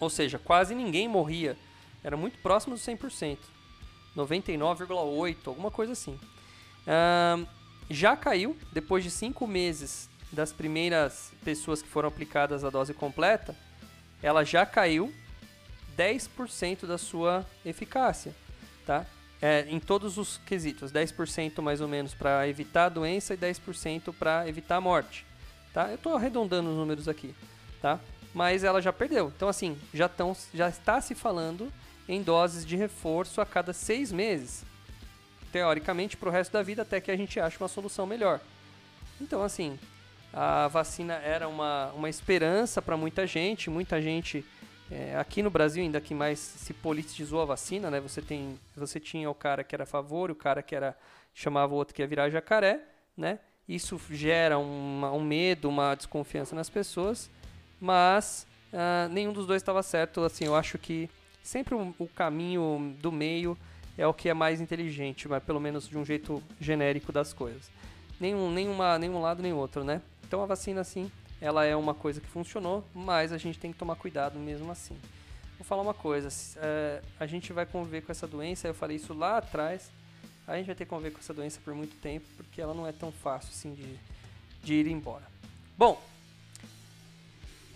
Ou 0.00 0.10
seja, 0.10 0.38
quase 0.38 0.74
ninguém 0.74 1.08
morria. 1.08 1.56
Era 2.02 2.16
muito 2.16 2.38
próximo 2.38 2.74
do 2.74 2.80
100%. 2.80 3.38
99,8%, 4.16 5.36
alguma 5.46 5.70
coisa 5.70 5.92
assim. 5.92 6.18
Um, 6.86 7.46
já 7.90 8.16
caiu 8.16 8.56
depois 8.72 9.02
de 9.02 9.10
cinco 9.10 9.46
meses 9.46 10.08
das 10.30 10.52
primeiras 10.52 11.32
pessoas 11.44 11.80
que 11.80 11.88
foram 11.88 12.08
aplicadas 12.08 12.64
a 12.64 12.70
dose 12.70 12.92
completa. 12.92 13.54
Ela 14.22 14.44
já 14.44 14.66
caiu 14.66 15.12
10% 15.96 16.86
da 16.86 16.98
sua 16.98 17.46
eficácia, 17.64 18.34
tá? 18.86 19.06
É, 19.40 19.66
em 19.68 19.78
todos 19.78 20.18
os 20.18 20.38
quesitos, 20.38 20.92
10% 20.92 21.62
mais 21.62 21.80
ou 21.80 21.88
menos 21.88 22.12
para 22.12 22.46
evitar 22.48 22.86
a 22.86 22.88
doença 22.88 23.34
e 23.34 23.36
10% 23.36 24.12
para 24.12 24.48
evitar 24.48 24.76
a 24.76 24.80
morte, 24.80 25.24
tá? 25.72 25.88
Eu 25.88 25.94
estou 25.94 26.14
arredondando 26.14 26.70
os 26.70 26.76
números 26.76 27.08
aqui, 27.08 27.34
tá? 27.80 28.00
Mas 28.34 28.64
ela 28.64 28.82
já 28.82 28.92
perdeu. 28.92 29.32
Então 29.34 29.48
assim, 29.48 29.78
já, 29.94 30.08
tão, 30.08 30.36
já 30.52 30.68
está 30.68 31.00
se 31.00 31.14
falando 31.14 31.72
em 32.08 32.22
doses 32.22 32.66
de 32.66 32.76
reforço 32.76 33.40
a 33.40 33.46
cada 33.46 33.72
seis 33.72 34.10
meses, 34.10 34.64
teoricamente 35.52 36.16
para 36.16 36.28
o 36.28 36.32
resto 36.32 36.52
da 36.52 36.62
vida 36.62 36.82
até 36.82 37.00
que 37.00 37.10
a 37.10 37.16
gente 37.16 37.38
ache 37.40 37.58
uma 37.58 37.68
solução 37.68 38.06
melhor. 38.06 38.40
Então 39.20 39.42
assim, 39.42 39.78
a 40.32 40.68
vacina 40.68 41.14
era 41.14 41.48
uma, 41.48 41.92
uma 41.92 42.08
esperança 42.08 42.80
para 42.80 42.96
muita 42.96 43.26
gente, 43.26 43.70
muita 43.70 44.00
gente 44.00 44.44
é, 44.90 45.16
aqui 45.16 45.42
no 45.42 45.50
Brasil, 45.50 45.82
ainda 45.82 46.00
que 46.00 46.14
mais 46.14 46.38
se 46.38 46.72
politizou 46.72 47.42
a 47.42 47.44
vacina, 47.44 47.90
né? 47.90 48.00
Você, 48.00 48.22
tem, 48.22 48.58
você 48.74 48.98
tinha 48.98 49.28
o 49.28 49.34
cara 49.34 49.62
que 49.62 49.74
era 49.74 49.84
a 49.84 49.86
favor, 49.86 50.30
o 50.30 50.34
cara 50.34 50.62
que 50.62 50.74
era 50.74 50.96
chamava 51.34 51.74
o 51.74 51.76
outro 51.76 51.94
que 51.94 52.02
ia 52.02 52.06
virar 52.06 52.30
jacaré, 52.30 52.80
né? 53.16 53.38
Isso 53.68 54.00
gera 54.10 54.58
uma, 54.58 55.12
um 55.12 55.22
medo, 55.22 55.68
uma 55.68 55.94
desconfiança 55.94 56.56
nas 56.56 56.70
pessoas, 56.70 57.30
mas 57.78 58.46
uh, 58.72 59.08
nenhum 59.12 59.32
dos 59.32 59.46
dois 59.46 59.60
estava 59.60 59.82
certo. 59.82 60.22
Assim, 60.22 60.46
eu 60.46 60.56
acho 60.56 60.78
que 60.78 61.08
sempre 61.42 61.74
o, 61.74 61.94
o, 61.98 62.08
caminho 62.08 62.96
do 62.98 63.12
meio 63.12 63.58
é 63.98 64.06
o 64.06 64.14
que 64.14 64.28
é 64.28 64.34
mais 64.34 64.60
inteligente, 64.60 65.28
mas 65.28 65.42
pelo 65.42 65.60
menos 65.60 65.88
de 65.88 65.98
um 65.98 66.04
jeito 66.04 66.40
genérico 66.60 67.10
das 67.10 67.32
coisas. 67.32 67.68
Nenhum, 68.20 68.50
nenhuma, 68.50 68.96
nenhum 68.96 69.20
lado 69.20 69.42
nem 69.42 69.52
outro, 69.52 69.82
né? 69.82 70.00
Então 70.26 70.40
a 70.40 70.46
vacina, 70.46 70.80
assim, 70.80 71.10
ela 71.40 71.64
é 71.64 71.74
uma 71.74 71.92
coisa 71.92 72.20
que 72.20 72.28
funcionou, 72.28 72.84
mas 72.94 73.32
a 73.32 73.38
gente 73.38 73.58
tem 73.58 73.72
que 73.72 73.78
tomar 73.78 73.96
cuidado 73.96 74.38
mesmo 74.38 74.70
assim. 74.70 74.96
Vou 75.58 75.64
falar 75.64 75.82
uma 75.82 75.94
coisa, 75.94 76.28
é, 76.58 77.02
a 77.18 77.26
gente 77.26 77.52
vai 77.52 77.66
conviver 77.66 78.02
com 78.02 78.12
essa 78.12 78.26
doença, 78.28 78.68
eu 78.68 78.74
falei 78.74 78.96
isso 78.96 79.12
lá 79.12 79.38
atrás, 79.38 79.90
a 80.46 80.56
gente 80.56 80.66
vai 80.66 80.74
ter 80.76 80.84
que 80.84 80.90
conviver 80.90 81.10
com 81.10 81.18
essa 81.18 81.34
doença 81.34 81.60
por 81.64 81.74
muito 81.74 82.00
tempo, 82.00 82.26
porque 82.36 82.62
ela 82.62 82.72
não 82.72 82.86
é 82.86 82.92
tão 82.92 83.10
fácil 83.10 83.50
assim 83.50 83.74
de, 83.74 83.98
de 84.62 84.74
ir 84.74 84.86
embora. 84.86 85.26
Bom, 85.76 86.00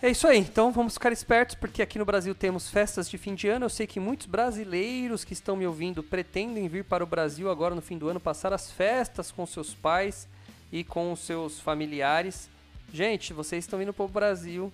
é 0.05 0.11
isso 0.11 0.27
aí, 0.27 0.37
então 0.37 0.69
vamos 0.69 0.95
ficar 0.95 1.13
espertos, 1.13 1.55
porque 1.55 1.81
aqui 1.81 1.97
no 1.97 2.03
Brasil 2.03 2.35
temos 2.35 2.69
festas 2.69 3.09
de 3.09 3.17
fim 3.17 3.33
de 3.33 3.47
ano. 3.47 3.63
Eu 3.63 3.69
sei 3.69 3.87
que 3.87 4.01
muitos 4.01 4.27
brasileiros 4.27 5.23
que 5.23 5.31
estão 5.31 5.55
me 5.55 5.65
ouvindo 5.65 6.03
pretendem 6.03 6.67
vir 6.67 6.83
para 6.83 7.05
o 7.05 7.07
Brasil 7.07 7.49
agora 7.49 7.73
no 7.73 7.81
fim 7.81 7.97
do 7.97 8.09
ano 8.09 8.19
passar 8.19 8.51
as 8.51 8.69
festas 8.69 9.31
com 9.31 9.45
seus 9.45 9.73
pais 9.73 10.27
e 10.73 10.83
com 10.83 11.13
os 11.13 11.21
seus 11.21 11.57
familiares. 11.57 12.49
Gente, 12.93 13.31
vocês 13.31 13.63
estão 13.63 13.81
indo 13.81 13.93
para 13.93 14.03
o 14.03 14.09
Brasil. 14.09 14.73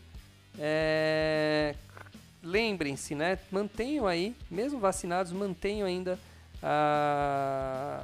É... 0.58 1.76
Lembrem-se, 2.42 3.14
né? 3.14 3.38
Mantenham 3.52 4.08
aí, 4.08 4.36
mesmo 4.50 4.80
vacinados, 4.80 5.32
mantenham 5.32 5.86
ainda 5.86 6.18
a, 6.64 8.04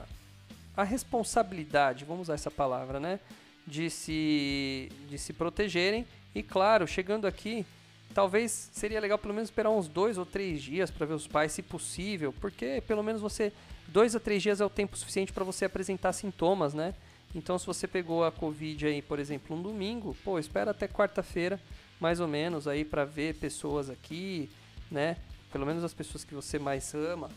a 0.77 0.84
responsabilidade, 0.84 2.05
vamos 2.05 2.24
usar 2.27 2.36
essa 2.36 2.51
palavra, 2.51 3.00
né? 3.00 3.20
De 3.65 3.89
se, 3.89 4.91
de 5.10 5.17
se 5.17 5.34
protegerem. 5.34 6.05
E 6.36 6.44
claro, 6.44 6.86
chegando 6.86 7.25
aqui, 7.25 7.65
talvez 8.13 8.70
seria 8.74 9.00
legal 9.00 9.18
pelo 9.18 9.34
menos 9.34 9.48
esperar 9.48 9.70
uns 9.70 9.88
dois 9.88 10.18
ou 10.18 10.25
três 10.25 10.62
dias 10.62 10.92
para 10.92 11.06
ver 11.06 11.13
os 11.13 11.27
pais, 11.27 11.54
se 11.54 11.63
possível, 11.63 12.34
porque 12.42 12.84
pelo 12.86 13.01
menos 13.01 13.22
você 13.22 13.54
dois 13.88 14.15
a 14.18 14.20
três 14.20 14.44
dias 14.44 14.60
é 14.60 14.65
o 14.65 14.70
tempo 14.70 14.98
suficiente 14.98 15.32
para 15.32 15.46
você 15.46 15.63
apresentar 15.63 16.12
sintomas, 16.12 16.74
né? 16.74 16.94
Então, 17.34 17.58
se 17.58 17.65
você 17.65 17.88
pegou 17.88 18.24
a 18.24 18.32
Covid 18.32 18.86
aí, 18.86 19.01
por 19.01 19.18
exemplo, 19.18 19.56
um 19.56 19.62
domingo, 19.62 20.15
pô, 20.24 20.38
espera 20.38 20.72
até 20.72 20.88
quarta-feira, 20.88 21.60
mais 22.00 22.20
ou 22.20 22.27
menos, 22.27 22.68
aí 22.68 22.84
para 22.84 23.06
ver 23.06 23.36
pessoas 23.36 23.89
aqui, 23.89 24.50
né? 24.92 25.18
Pelo 25.51 25.65
menos 25.65 25.84
as 25.84 25.94
pessoas 25.94 26.24
que 26.24 26.34
você 26.34 26.60
mais 26.60 26.94
ama, 26.94 27.30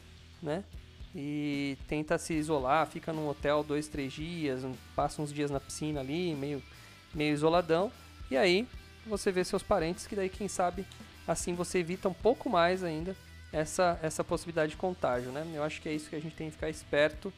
né? 0.43 0.65
E 1.15 1.77
tenta 1.89 2.19
se 2.19 2.35
isolar, 2.35 2.87
fica 2.87 3.13
num 3.13 3.29
hotel 3.29 3.65
dois, 3.65 3.89
três 3.89 4.13
dias, 4.13 4.63
passa 4.95 5.23
uns 5.23 5.33
dias 5.33 5.51
na 5.51 5.59
piscina 5.59 6.01
ali, 6.01 6.35
meio, 6.35 6.63
meio 7.15 7.33
isoladão. 7.33 7.91
E 8.31 8.37
aí 8.37 8.69
você 9.09 9.33
vê 9.33 9.45
seus 9.45 9.63
parentes, 9.63 10.07
que 10.07 10.15
daí, 10.15 10.29
quem 10.29 10.49
sabe, 10.49 10.87
assim 11.27 11.55
você 11.55 11.79
evita 11.79 12.09
um 12.09 12.15
pouco 12.15 12.49
mais 12.49 12.85
ainda 12.85 13.17
essa, 13.53 13.99
essa 14.03 14.23
possibilidade 14.23 14.73
de 14.73 14.77
contágio, 14.77 15.31
né? 15.33 15.47
Eu 15.55 15.63
acho 15.63 15.81
que 15.81 15.89
é 15.89 15.93
isso 15.93 16.09
que 16.11 16.17
a 16.17 16.21
gente 16.21 16.35
tem 16.35 16.49
que 16.49 16.55
ficar 16.55 16.69
esperto 16.69 17.33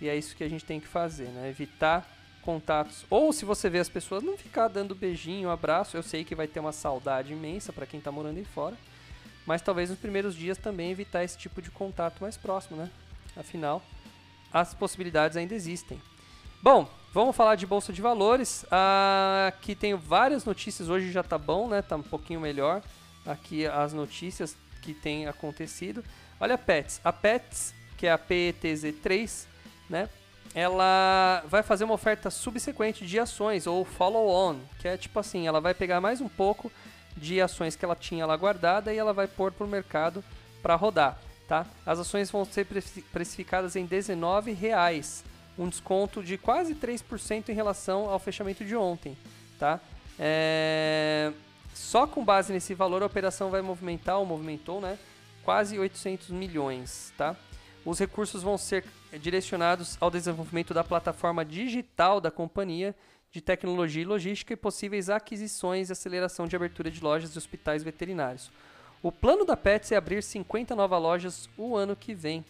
e 0.00 0.08
é 0.08 0.16
isso 0.16 0.34
que 0.34 0.44
a 0.44 0.48
gente 0.48 0.64
tem 0.64 0.80
que 0.80 0.86
fazer, 0.86 1.28
né? 1.28 1.48
Evitar 1.48 2.08
contatos. 2.42 3.04
Ou 3.10 3.32
se 3.32 3.44
você 3.44 3.68
vê 3.68 3.78
as 3.78 3.88
pessoas, 3.88 4.22
não 4.22 4.36
ficar 4.36 4.68
dando 4.68 4.94
beijinho, 4.94 5.50
abraço. 5.50 5.96
Eu 5.96 6.02
sei 6.02 6.24
que 6.24 6.34
vai 6.34 6.46
ter 6.46 6.60
uma 6.60 6.72
saudade 6.72 7.32
imensa 7.32 7.72
para 7.72 7.86
quem 7.86 7.98
está 7.98 8.10
morando 8.10 8.38
aí 8.38 8.44
fora. 8.44 8.76
Mas 9.46 9.62
talvez 9.62 9.90
nos 9.90 9.98
primeiros 9.98 10.34
dias 10.34 10.58
também 10.58 10.90
evitar 10.90 11.24
esse 11.24 11.36
tipo 11.36 11.60
de 11.60 11.70
contato 11.70 12.20
mais 12.20 12.36
próximo, 12.36 12.76
né? 12.76 12.90
Afinal, 13.36 13.82
as 14.52 14.74
possibilidades 14.74 15.36
ainda 15.36 15.54
existem. 15.54 16.00
Bom, 16.62 16.90
vamos 17.12 17.36
falar 17.36 17.56
de 17.56 17.66
bolsa 17.66 17.92
de 17.92 18.00
valores. 18.00 18.64
Aqui 19.48 19.74
tenho 19.74 19.98
várias 19.98 20.44
notícias. 20.44 20.88
Hoje 20.88 21.10
já 21.10 21.22
tá 21.22 21.38
bom, 21.38 21.68
né? 21.68 21.82
Tá 21.82 21.96
um 21.96 22.02
pouquinho 22.02 22.40
melhor. 22.40 22.82
Aqui 23.26 23.66
as 23.66 23.92
notícias 23.92 24.56
que 24.82 24.94
têm 24.94 25.26
acontecido. 25.26 26.04
Olha 26.40 26.54
a 26.54 26.58
Pets. 26.58 27.00
A 27.04 27.12
Pets, 27.12 27.74
que 27.98 28.06
é 28.06 28.12
a 28.12 28.18
PETZ3, 28.18 29.46
né? 29.88 30.08
Ela 30.52 31.44
vai 31.46 31.62
fazer 31.62 31.84
uma 31.84 31.94
oferta 31.94 32.28
subsequente 32.28 33.06
de 33.06 33.20
ações 33.20 33.68
ou 33.68 33.84
follow-on, 33.84 34.58
que 34.80 34.88
é 34.88 34.96
tipo 34.96 35.20
assim, 35.20 35.46
ela 35.46 35.60
vai 35.60 35.74
pegar 35.74 36.00
mais 36.00 36.20
um 36.20 36.28
pouco 36.28 36.72
de 37.16 37.40
ações 37.40 37.76
que 37.76 37.84
ela 37.84 37.94
tinha 37.94 38.26
lá 38.26 38.36
guardada 38.36 38.92
e 38.92 38.98
ela 38.98 39.12
vai 39.12 39.28
pôr 39.28 39.52
para 39.52 39.64
o 39.64 39.68
mercado 39.68 40.24
para 40.60 40.74
rodar, 40.74 41.20
tá? 41.46 41.66
As 41.86 42.00
ações 42.00 42.32
vão 42.32 42.44
ser 42.44 42.66
precificadas 43.12 43.76
em 43.76 43.84
R$19,00, 43.84 45.22
um 45.58 45.68
desconto 45.68 46.22
de 46.22 46.38
quase 46.38 46.74
3% 46.74 47.48
em 47.48 47.52
relação 47.52 48.08
ao 48.08 48.18
fechamento 48.18 48.64
de 48.64 48.74
ontem, 48.76 49.16
tá? 49.58 49.80
É... 50.18 51.32
Só 51.74 52.06
com 52.06 52.24
base 52.24 52.52
nesse 52.52 52.74
valor 52.74 53.02
a 53.02 53.06
operação 53.06 53.50
vai 53.50 53.62
movimentar, 53.62 54.18
ou 54.18 54.26
movimentou, 54.26 54.80
né? 54.80 54.98
Quase 55.44 55.78
800 55.78 56.30
milhões, 56.30 57.12
tá? 57.16 57.36
Os 57.84 57.98
recursos 57.98 58.42
vão 58.42 58.58
ser 58.58 58.84
direcionados 59.18 59.96
ao 60.00 60.10
desenvolvimento 60.10 60.74
da 60.74 60.84
plataforma 60.84 61.44
digital 61.44 62.20
da 62.20 62.30
companhia 62.30 62.94
de 63.30 63.40
tecnologia 63.40 64.02
e 64.02 64.04
logística 64.04 64.52
e 64.52 64.56
possíveis 64.56 65.08
aquisições 65.08 65.88
e 65.88 65.92
aceleração 65.92 66.46
de 66.46 66.56
abertura 66.56 66.90
de 66.90 67.00
lojas 67.00 67.34
e 67.34 67.38
hospitais 67.38 67.82
veterinários. 67.82 68.50
O 69.02 69.10
plano 69.10 69.44
da 69.44 69.56
Pets 69.56 69.92
é 69.92 69.96
abrir 69.96 70.22
50 70.22 70.74
novas 70.74 71.00
lojas 71.00 71.48
o 71.56 71.76
ano 71.76 71.96
que 71.96 72.14
vem, 72.14 72.44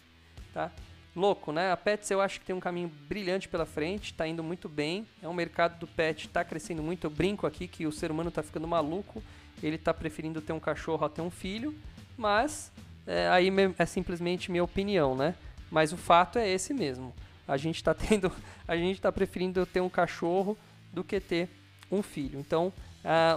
tá? 0.53 0.71
Louco, 1.15 1.51
né? 1.51 1.71
A 1.71 1.77
Pets 1.77 2.09
eu 2.09 2.21
acho 2.21 2.39
que 2.39 2.45
tem 2.45 2.55
um 2.55 2.59
caminho 2.59 2.89
brilhante 3.09 3.49
pela 3.49 3.65
frente, 3.65 4.11
está 4.11 4.25
indo 4.25 4.41
muito 4.41 4.69
bem. 4.69 5.05
É 5.21 5.27
um 5.27 5.33
mercado 5.33 5.77
do 5.77 5.87
pet, 5.87 6.27
está 6.27 6.43
crescendo 6.43 6.81
muito. 6.81 7.05
Eu 7.05 7.09
brinco 7.09 7.45
aqui 7.45 7.67
que 7.67 7.85
o 7.85 7.91
ser 7.91 8.11
humano 8.11 8.29
está 8.29 8.41
ficando 8.41 8.67
maluco. 8.67 9.21
Ele 9.61 9.75
está 9.75 9.93
preferindo 9.93 10.41
ter 10.41 10.53
um 10.53 10.59
cachorro 10.59 11.05
a 11.05 11.09
ter 11.09 11.21
um 11.21 11.29
filho, 11.29 11.75
mas 12.17 12.71
é, 13.05 13.27
aí 13.27 13.49
é 13.77 13.85
simplesmente 13.85 14.49
minha 14.49 14.63
opinião, 14.63 15.15
né? 15.15 15.35
Mas 15.69 15.91
o 15.91 15.97
fato 15.97 16.39
é 16.39 16.47
esse 16.47 16.73
mesmo. 16.73 17.13
A 17.47 17.57
gente 17.57 17.75
está 17.75 17.93
tendo, 17.95 18.31
a 18.67 18.75
gente 18.77 18.95
está 18.95 19.11
preferindo 19.11 19.65
ter 19.65 19.81
um 19.81 19.89
cachorro 19.89 20.57
do 20.93 21.03
que 21.03 21.19
ter 21.19 21.49
um 21.91 22.01
filho. 22.01 22.39
Então, 22.39 22.71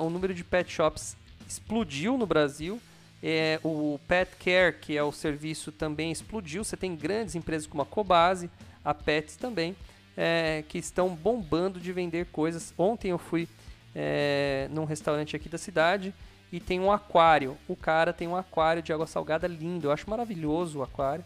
o 0.01 0.11
número 0.11 0.33
de 0.33 0.45
pet 0.45 0.71
shops 0.71 1.17
explodiu 1.47 2.17
no 2.17 2.27
Brasil. 2.27 2.81
É, 3.27 3.59
o 3.65 3.99
Pet 4.07 4.31
Care, 4.37 4.77
que 4.79 4.99
é 4.99 5.03
o 5.03 5.11
serviço, 5.11 5.73
também 5.73 6.13
explodiu. 6.13 6.63
Você 6.63 6.77
tem 6.77 6.95
grandes 6.95 7.35
empresas 7.35 7.67
como 7.67 7.81
a 7.81 7.87
Cobase, 7.87 8.51
a 8.85 8.93
Pets 8.93 9.37
também, 9.37 9.75
é, 10.15 10.63
que 10.69 10.77
estão 10.77 11.09
bombando 11.09 11.81
de 11.81 11.91
vender 11.91 12.27
coisas. 12.27 12.75
Ontem 12.77 13.13
eu 13.13 13.17
fui 13.17 13.49
é, 13.95 14.69
num 14.71 14.85
restaurante 14.85 15.35
aqui 15.35 15.49
da 15.49 15.57
cidade 15.57 16.13
e 16.53 16.61
tem 16.61 16.79
um 16.79 16.93
aquário. 16.93 17.57
O 17.67 17.75
cara 17.75 18.13
tem 18.13 18.29
um 18.29 18.37
aquário 18.37 18.83
de 18.83 18.93
água 18.93 19.07
salgada 19.07 19.47
lindo. 19.47 19.87
Eu 19.87 19.93
acho 19.93 20.11
maravilhoso 20.11 20.81
o 20.81 20.83
aquário. 20.83 21.25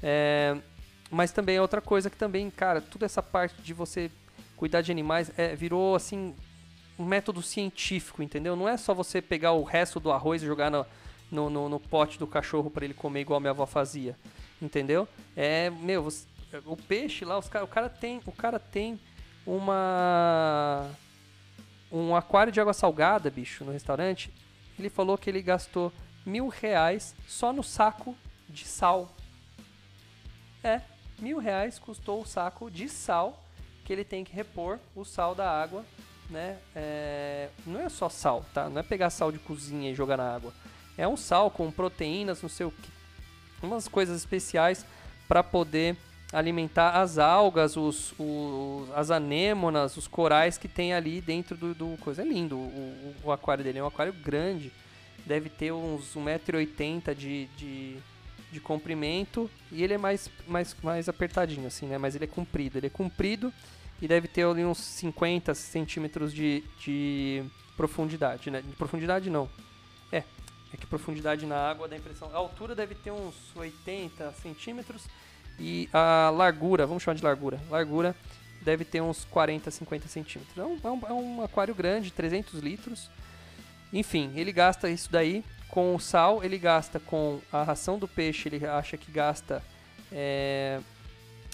É, 0.00 0.56
mas 1.10 1.32
também 1.32 1.56
é 1.56 1.60
outra 1.60 1.80
coisa 1.80 2.08
que 2.08 2.16
também, 2.16 2.48
cara, 2.52 2.80
toda 2.80 3.04
essa 3.04 3.20
parte 3.20 3.60
de 3.60 3.74
você 3.74 4.12
cuidar 4.56 4.80
de 4.80 4.92
animais 4.92 5.32
é, 5.36 5.56
virou 5.56 5.96
assim 5.96 6.36
um 6.96 7.04
método 7.04 7.42
científico, 7.42 8.22
entendeu? 8.22 8.54
Não 8.54 8.68
é 8.68 8.76
só 8.76 8.94
você 8.94 9.20
pegar 9.20 9.52
o 9.54 9.64
resto 9.64 9.98
do 9.98 10.12
arroz 10.12 10.40
e 10.40 10.46
jogar 10.46 10.70
no, 10.70 10.86
no, 11.32 11.50
no, 11.50 11.68
no 11.68 11.80
pote 11.80 12.18
do 12.18 12.26
cachorro 12.26 12.70
para 12.70 12.84
ele 12.84 12.94
comer 12.94 13.22
igual 13.22 13.40
minha 13.40 13.50
avó 13.50 13.66
fazia, 13.66 14.16
entendeu? 14.60 15.08
É, 15.34 15.70
meu, 15.70 16.02
você, 16.02 16.26
o 16.64 16.76
peixe 16.76 17.24
lá, 17.24 17.38
os, 17.38 17.46
o 17.46 17.66
cara 17.66 17.88
tem, 17.88 18.20
o 18.24 18.32
cara 18.32 18.60
tem 18.60 19.00
uma 19.44 20.88
um 21.90 22.14
aquário 22.14 22.52
de 22.52 22.60
água 22.60 22.72
salgada, 22.72 23.28
bicho, 23.30 23.64
no 23.64 23.72
restaurante 23.72 24.32
ele 24.78 24.88
falou 24.88 25.16
que 25.18 25.28
ele 25.28 25.42
gastou 25.42 25.92
mil 26.24 26.48
reais 26.48 27.14
só 27.26 27.52
no 27.52 27.62
saco 27.62 28.16
de 28.48 28.64
sal. 28.64 29.12
É, 30.62 30.80
mil 31.18 31.38
reais 31.38 31.78
custou 31.78 32.22
o 32.22 32.26
saco 32.26 32.70
de 32.70 32.88
sal 32.88 33.42
que 33.84 33.92
ele 33.92 34.04
tem 34.04 34.24
que 34.24 34.34
repor 34.34 34.78
o 34.94 35.04
sal 35.04 35.34
da 35.34 35.50
água, 35.50 35.84
né? 36.30 36.58
É, 36.74 37.48
não 37.66 37.80
é 37.80 37.88
só 37.88 38.08
sal, 38.08 38.44
tá? 38.54 38.68
Não 38.68 38.78
é 38.78 38.82
pegar 38.82 39.10
sal 39.10 39.32
de 39.32 39.38
cozinha 39.38 39.90
e 39.90 39.94
jogar 39.94 40.16
na 40.16 40.34
água. 40.34 40.52
É 40.96 41.06
um 41.06 41.16
sal 41.16 41.50
com 41.50 41.70
proteínas, 41.70 42.42
não 42.42 42.48
sei 42.48 42.66
o 42.66 42.70
que, 42.70 42.90
umas 43.62 43.88
coisas 43.88 44.16
especiais 44.18 44.84
para 45.26 45.42
poder 45.42 45.96
alimentar 46.32 47.00
as 47.00 47.18
algas, 47.18 47.76
os, 47.76 48.14
os, 48.18 48.90
as 48.94 49.10
anêmonas, 49.10 49.96
os 49.96 50.08
corais 50.08 50.56
que 50.56 50.66
tem 50.66 50.94
ali 50.94 51.20
dentro 51.20 51.56
do, 51.56 51.74
do 51.74 51.96
coisa. 51.98 52.22
É 52.22 52.24
lindo 52.24 52.56
o, 52.56 52.68
o, 52.68 53.14
o, 53.24 53.32
aquário 53.32 53.62
dele, 53.62 53.78
é 53.78 53.84
um 53.84 53.86
aquário 53.86 54.12
grande, 54.12 54.72
deve 55.26 55.50
ter 55.50 55.72
uns 55.72 56.16
1,80m 56.16 57.14
de, 57.14 57.46
de, 57.56 57.96
de 58.50 58.60
comprimento 58.60 59.50
e 59.70 59.84
ele 59.84 59.94
é 59.94 59.98
mais, 59.98 60.30
mais, 60.48 60.74
mais 60.82 61.08
apertadinho 61.08 61.66
assim, 61.66 61.86
né? 61.86 61.98
Mas 61.98 62.14
ele 62.14 62.24
é 62.24 62.28
comprido, 62.28 62.78
ele 62.78 62.86
é 62.86 62.90
comprido 62.90 63.52
e 64.00 64.08
deve 64.08 64.26
ter 64.26 64.44
ali 64.44 64.64
uns 64.64 64.78
50 64.78 65.54
centímetros 65.54 66.32
de, 66.32 66.64
de 66.80 67.44
profundidade, 67.76 68.50
né? 68.50 68.62
De 68.62 68.74
profundidade 68.74 69.28
não. 69.28 69.48
É, 70.72 70.76
que 70.76 70.86
profundidade 70.86 71.46
na 71.46 71.56
água 71.56 71.88
dá 71.88 71.96
a 71.96 71.98
impressão. 71.98 72.30
A 72.32 72.36
altura 72.36 72.74
deve 72.74 72.94
ter 72.94 73.10
uns 73.10 73.34
80 73.54 74.32
centímetros 74.34 75.06
e 75.58 75.88
a 75.92 76.30
largura, 76.30 76.86
vamos 76.86 77.02
chamar 77.02 77.14
de 77.14 77.22
largura, 77.22 77.60
largura 77.70 78.16
deve 78.62 78.84
ter 78.84 79.00
uns 79.00 79.24
40, 79.24 79.70
50 79.70 80.08
centímetros. 80.08 80.56
É 80.56 80.62
um, 80.62 80.78
é 80.82 80.88
um, 80.88 81.00
é 81.08 81.12
um 81.12 81.44
aquário 81.44 81.74
grande, 81.74 82.12
300 82.12 82.60
litros. 82.60 83.10
Enfim, 83.92 84.32
ele 84.36 84.52
gasta 84.52 84.88
isso 84.88 85.10
daí 85.10 85.44
com 85.68 85.94
o 85.94 86.00
sal, 86.00 86.44
ele 86.44 86.58
gasta 86.58 87.00
com 87.00 87.40
a 87.52 87.62
ração 87.62 87.98
do 87.98 88.06
peixe, 88.06 88.48
ele 88.48 88.64
acha 88.64 88.96
que 88.96 89.10
gasta. 89.10 89.62
É, 90.10 90.80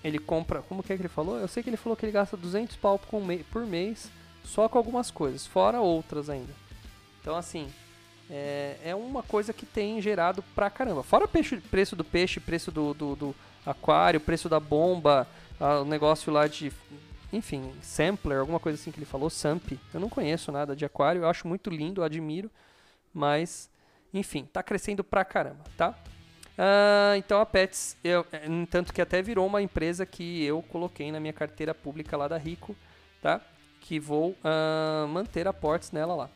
ele 0.04 0.18
compra. 0.18 0.62
Como 0.62 0.82
que 0.82 0.92
é 0.92 0.96
que 0.96 1.02
ele 1.02 1.08
falou? 1.08 1.38
Eu 1.38 1.48
sei 1.48 1.62
que 1.62 1.70
ele 1.70 1.76
falou 1.76 1.96
que 1.96 2.04
ele 2.04 2.12
gasta 2.12 2.36
200 2.36 2.76
pau 2.76 2.98
por 2.98 3.66
mês 3.66 4.10
só 4.44 4.68
com 4.68 4.78
algumas 4.78 5.10
coisas, 5.10 5.46
fora 5.46 5.80
outras 5.80 6.30
ainda. 6.30 6.52
Então, 7.20 7.36
assim, 7.36 7.68
é, 8.30 8.76
é 8.84 8.94
uma 8.94 9.22
coisa 9.22 9.52
que 9.52 9.64
tem 9.64 10.00
gerado 10.00 10.42
pra 10.54 10.70
caramba. 10.70 11.02
Fora 11.02 11.24
o 11.24 11.28
peixe, 11.28 11.56
preço 11.56 11.96
do 11.96 12.04
peixe, 12.04 12.40
preço 12.40 12.70
do, 12.70 12.92
do, 12.92 13.16
do 13.16 13.34
aquário, 13.64 14.20
preço 14.20 14.48
da 14.48 14.60
bomba, 14.60 15.26
o 15.60 15.84
negócio 15.84 16.32
lá 16.32 16.46
de. 16.46 16.72
Enfim, 17.32 17.72
sampler, 17.82 18.38
alguma 18.38 18.58
coisa 18.58 18.78
assim 18.80 18.90
que 18.90 18.98
ele 18.98 19.04
falou, 19.04 19.28
Samp. 19.28 19.72
Eu 19.92 20.00
não 20.00 20.08
conheço 20.08 20.50
nada 20.50 20.74
de 20.74 20.84
aquário, 20.84 21.22
eu 21.22 21.28
acho 21.28 21.46
muito 21.46 21.68
lindo, 21.68 22.02
admiro, 22.02 22.50
mas, 23.12 23.70
enfim, 24.14 24.48
tá 24.50 24.62
crescendo 24.62 25.04
pra 25.04 25.24
caramba, 25.24 25.64
tá? 25.76 25.94
Uh, 26.58 27.14
então 27.16 27.40
a 27.40 27.46
Pets, 27.46 27.96
eu, 28.02 28.26
tanto 28.68 28.92
que 28.92 29.00
até 29.00 29.22
virou 29.22 29.46
uma 29.46 29.62
empresa 29.62 30.04
que 30.04 30.42
eu 30.42 30.62
coloquei 30.62 31.12
na 31.12 31.20
minha 31.20 31.32
carteira 31.32 31.74
pública 31.74 32.16
lá 32.16 32.26
da 32.26 32.36
Rico, 32.38 32.74
tá? 33.22 33.40
Que 33.80 34.00
vou 34.00 34.30
uh, 34.30 35.06
manter 35.06 35.46
aportes 35.46 35.92
nela 35.92 36.14
lá. 36.14 36.30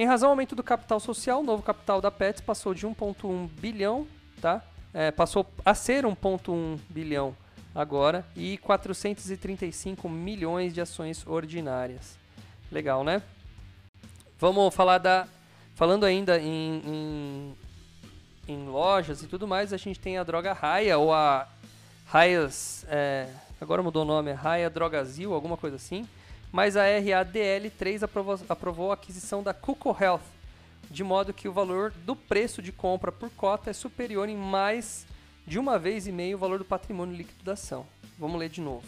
Em 0.00 0.06
razão 0.06 0.28
do 0.28 0.30
aumento 0.30 0.56
do 0.56 0.62
capital 0.62 0.98
social, 0.98 1.40
o 1.40 1.42
novo 1.42 1.62
capital 1.62 2.00
da 2.00 2.10
Pets 2.10 2.40
passou 2.40 2.72
de 2.72 2.86
1,1 2.86 3.50
bilhão, 3.60 4.06
tá? 4.40 4.62
é, 4.94 5.10
passou 5.10 5.46
a 5.62 5.74
ser 5.74 6.06
1,1 6.06 6.78
bilhão 6.88 7.36
agora 7.74 8.24
e 8.34 8.56
435 8.56 10.08
milhões 10.08 10.72
de 10.72 10.80
ações 10.80 11.26
ordinárias. 11.26 12.16
Legal, 12.72 13.04
né? 13.04 13.20
Vamos 14.38 14.74
falar 14.74 14.96
da. 14.96 15.28
Falando 15.74 16.06
ainda 16.06 16.40
em, 16.40 16.82
em, 16.86 17.56
em 18.48 18.68
lojas 18.68 19.22
e 19.22 19.26
tudo 19.26 19.46
mais, 19.46 19.70
a 19.70 19.76
gente 19.76 20.00
tem 20.00 20.16
a 20.16 20.24
droga 20.24 20.54
Raia 20.54 20.96
ou 20.96 21.12
a 21.12 21.46
Raias. 22.06 22.86
É, 22.88 23.28
agora 23.60 23.82
mudou 23.82 24.00
o 24.00 24.06
nome, 24.06 24.30
é 24.30 24.32
Raia 24.32 24.70
Drogazil, 24.70 25.34
alguma 25.34 25.58
coisa 25.58 25.76
assim. 25.76 26.08
Mas 26.52 26.76
a 26.76 26.84
RADL3 26.84 28.02
aprovou, 28.02 28.40
aprovou 28.48 28.90
a 28.90 28.94
aquisição 28.94 29.42
da 29.42 29.54
Cuco 29.54 29.96
Health 29.98 30.40
de 30.90 31.04
modo 31.04 31.32
que 31.32 31.48
o 31.48 31.52
valor 31.52 31.92
do 32.04 32.16
preço 32.16 32.60
de 32.60 32.72
compra 32.72 33.12
por 33.12 33.30
cota 33.30 33.70
é 33.70 33.72
superior 33.72 34.28
em 34.28 34.36
mais 34.36 35.06
de 35.46 35.58
uma 35.58 35.78
vez 35.78 36.06
e 36.06 36.12
meio 36.12 36.36
o 36.36 36.40
valor 36.40 36.58
do 36.58 36.64
patrimônio 36.64 37.16
líquido 37.16 37.44
da 37.44 37.52
ação. 37.52 37.86
Vamos 38.18 38.38
ler 38.38 38.48
de 38.48 38.60
novo. 38.60 38.86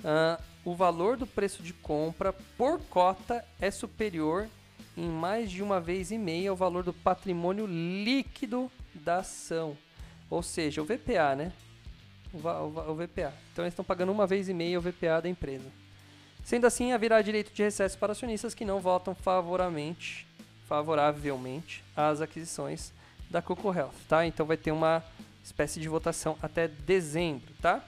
Uh, 0.00 0.42
o 0.64 0.74
valor 0.74 1.16
do 1.16 1.26
preço 1.26 1.62
de 1.62 1.72
compra 1.72 2.32
por 2.56 2.80
cota 2.82 3.44
é 3.60 3.70
superior 3.70 4.48
em 4.96 5.08
mais 5.08 5.50
de 5.50 5.62
uma 5.62 5.80
vez 5.80 6.10
e 6.12 6.18
meia 6.18 6.50
ao 6.50 6.56
valor 6.56 6.84
do 6.84 6.92
patrimônio 6.92 7.66
líquido 7.66 8.70
da 8.94 9.18
ação. 9.18 9.76
Ou 10.30 10.42
seja, 10.42 10.80
o 10.80 10.84
VPA, 10.84 11.34
né? 11.36 11.52
O, 12.32 12.38
o, 12.38 12.90
o 12.92 12.94
VPA. 12.94 13.34
Então 13.52 13.64
eles 13.64 13.72
estão 13.72 13.84
pagando 13.84 14.12
uma 14.12 14.26
vez 14.26 14.48
e 14.48 14.54
meia 14.54 14.78
o 14.78 14.82
VPA 14.82 15.20
da 15.22 15.28
empresa. 15.28 15.70
Sendo 16.46 16.64
assim, 16.64 16.92
haverá 16.92 17.20
direito 17.20 17.52
de 17.52 17.60
recesso 17.60 17.98
para 17.98 18.12
acionistas 18.12 18.54
que 18.54 18.64
não 18.64 18.78
votam 18.78 19.16
favoravelmente 19.16 20.24
favoravelmente 20.68 21.82
às 21.96 22.20
aquisições 22.20 22.92
da 23.28 23.42
Coco 23.42 23.74
Health, 23.74 23.90
tá? 24.08 24.24
Então 24.24 24.46
vai 24.46 24.56
ter 24.56 24.70
uma 24.70 25.02
espécie 25.42 25.80
de 25.80 25.88
votação 25.88 26.38
até 26.40 26.68
dezembro, 26.68 27.52
tá? 27.60 27.82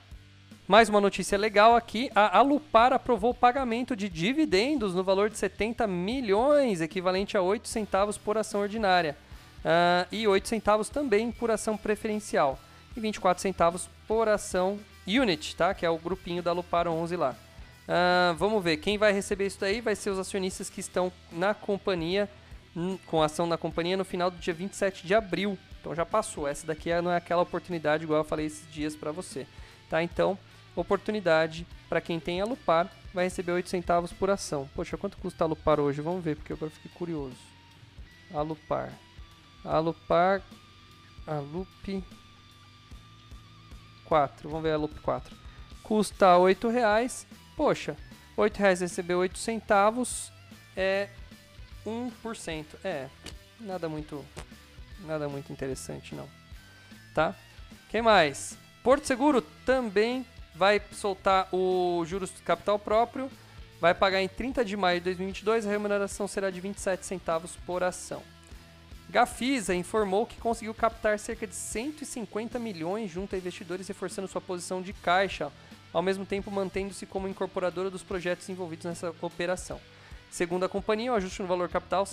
Mais 0.67 0.89
uma 0.89 1.01
notícia 1.01 1.39
legal 1.39 1.77
aqui, 1.77 2.11
a 2.13 2.37
Alupar 2.37 2.93
aprovou 2.93 3.31
o 3.31 3.35
pagamento 3.35 3.95
de 3.95 4.09
dividendos 4.09 4.93
no 4.93 5.05
valor 5.05 5.31
de 5.31 5.39
70 5.39 5.87
milhões, 5.87 6.81
equivalente 6.81 7.37
a 7.37 7.43
8 7.43 7.69
centavos 7.69 8.19
por 8.19 8.37
ação 8.37 8.63
ordinária, 8.63 9.17
uh, 9.61 10.05
e 10.11 10.27
8 10.27 10.49
centavos 10.49 10.89
também 10.89 11.31
por 11.31 11.49
ação 11.49 11.77
preferencial, 11.77 12.59
e 12.97 12.99
24 12.99 13.41
centavos 13.41 13.89
por 14.09 14.29
ação 14.29 14.81
Unit, 15.07 15.55
tá? 15.55 15.73
Que 15.75 15.87
é 15.87 15.91
o 15.91 15.97
grupinho 15.97 16.43
da 16.43 16.51
Alupar 16.51 16.89
11 16.89 17.15
lá. 17.15 17.37
Uh, 17.89 18.35
vamos 18.37 18.63
ver, 18.63 18.77
quem 18.77 18.99
vai 18.99 19.13
receber 19.13 19.47
isso 19.47 19.59
daí 19.59 19.81
vai 19.81 19.97
ser 19.97 20.11
os 20.11 20.19
acionistas 20.19 20.69
que 20.69 20.81
estão 20.81 21.11
na 21.33 21.55
companhia 21.55 22.29
com 23.07 23.23
ação 23.23 23.47
na 23.47 23.57
companhia 23.59 23.97
no 23.97 24.05
final 24.05 24.31
do 24.31 24.37
dia 24.39 24.55
27 24.55 25.07
de 25.07 25.15
abril. 25.15 25.59
Então 25.81 25.95
já 25.95 26.05
passou. 26.05 26.47
Essa 26.47 26.67
daqui 26.67 26.91
é, 26.91 27.01
não 27.01 27.11
é 27.11 27.17
aquela 27.17 27.43
oportunidade 27.43 28.05
igual 28.05 28.21
eu 28.21 28.25
falei 28.25 28.47
esses 28.47 28.71
dias 28.73 28.95
para 28.95 29.11
você. 29.11 29.47
Tá? 29.89 30.03
Então, 30.03 30.39
oportunidade 30.77 31.67
para 31.89 32.01
quem 32.01 32.21
tem 32.21 32.41
a 32.41 32.45
Lupar 32.45 32.91
vai 33.13 33.25
receber 33.25 33.53
8 33.53 33.69
centavos 33.69 34.13
por 34.13 34.31
ação. 34.31 34.69
Poxa, 34.75 34.97
quanto 34.97 35.17
custa 35.17 35.45
a 35.45 35.47
Lupar 35.47 35.81
hoje? 35.81 36.01
Vamos 36.01 36.23
ver, 36.23 36.37
porque 36.37 36.53
agora 36.53 36.71
fiquei 36.71 36.91
curioso. 36.95 37.37
A 38.33 38.43
Lupar. 38.43 38.93
A 39.65 39.79
Lupar. 39.79 40.43
A 41.27 41.41
Lup 41.41 41.69
4. 44.05 44.49
Vamos 44.49 44.63
ver 44.63 44.73
a 44.73 44.77
Lup 44.79 44.99
4. 45.03 45.37
Custa 45.83 46.37
8 46.39 46.69
reais. 46.69 47.27
Poxa, 47.59 47.97
8 48.37 48.57
reais 48.57 48.81
recebeu 48.81 49.19
8 49.19 49.37
centavos. 49.37 50.31
É 50.77 51.09
1%. 51.85 52.65
É, 52.85 53.09
nada 53.59 53.89
muito 53.89 54.25
nada 55.01 55.29
muito 55.29 55.53
interessante 55.53 56.15
não. 56.15 56.29
Tá? 57.13 57.35
Quem 57.91 58.01
mais? 58.01 58.57
Porto 58.85 59.09
Seguro 59.09 59.43
também 59.67 60.25
vai 60.55 60.81
soltar 60.93 61.49
o 61.53 62.05
juros 62.07 62.31
capital 62.45 62.79
próprio, 62.79 63.29
vai 63.81 63.93
pagar 63.93 64.23
em 64.23 64.29
30 64.29 64.65
de 64.65 64.77
maio 64.77 65.01
de 65.01 65.05
2022, 65.07 65.67
a 65.67 65.71
remuneração 65.71 66.29
será 66.29 66.51
de 66.51 66.61
27 66.61 67.05
centavos 67.05 67.57
por 67.67 67.83
ação. 67.83 68.23
Gafisa 69.11 69.75
informou 69.75 70.27
que 70.27 70.41
conseguiu 70.41 70.75
captar 70.75 71.19
cerca 71.19 71.45
de 71.45 71.57
150 71.57 72.57
milhões 72.61 73.11
junto 73.11 73.35
a 73.35 73.39
investidores, 73.39 73.89
reforçando 73.89 74.29
sua 74.29 74.41
posição 74.41 74.81
de 74.81 74.93
caixa, 74.93 75.51
ao 75.93 76.03
mesmo 76.03 76.27
tempo 76.27 76.51
mantendo-se 76.51 77.07
como 77.07 77.29
incorporadora 77.29 77.91
dos 77.91 78.03
projetos 78.03 78.49
envolvidos 78.49 78.85
nessa 78.85 79.15
operação. 79.21 79.81
Segundo 80.31 80.65
a 80.65 80.69
companhia, 80.69 81.13
o 81.13 81.15
ajuste 81.15 81.43
no 81.43 81.49
valor 81.49 81.69
capital 81.69 82.07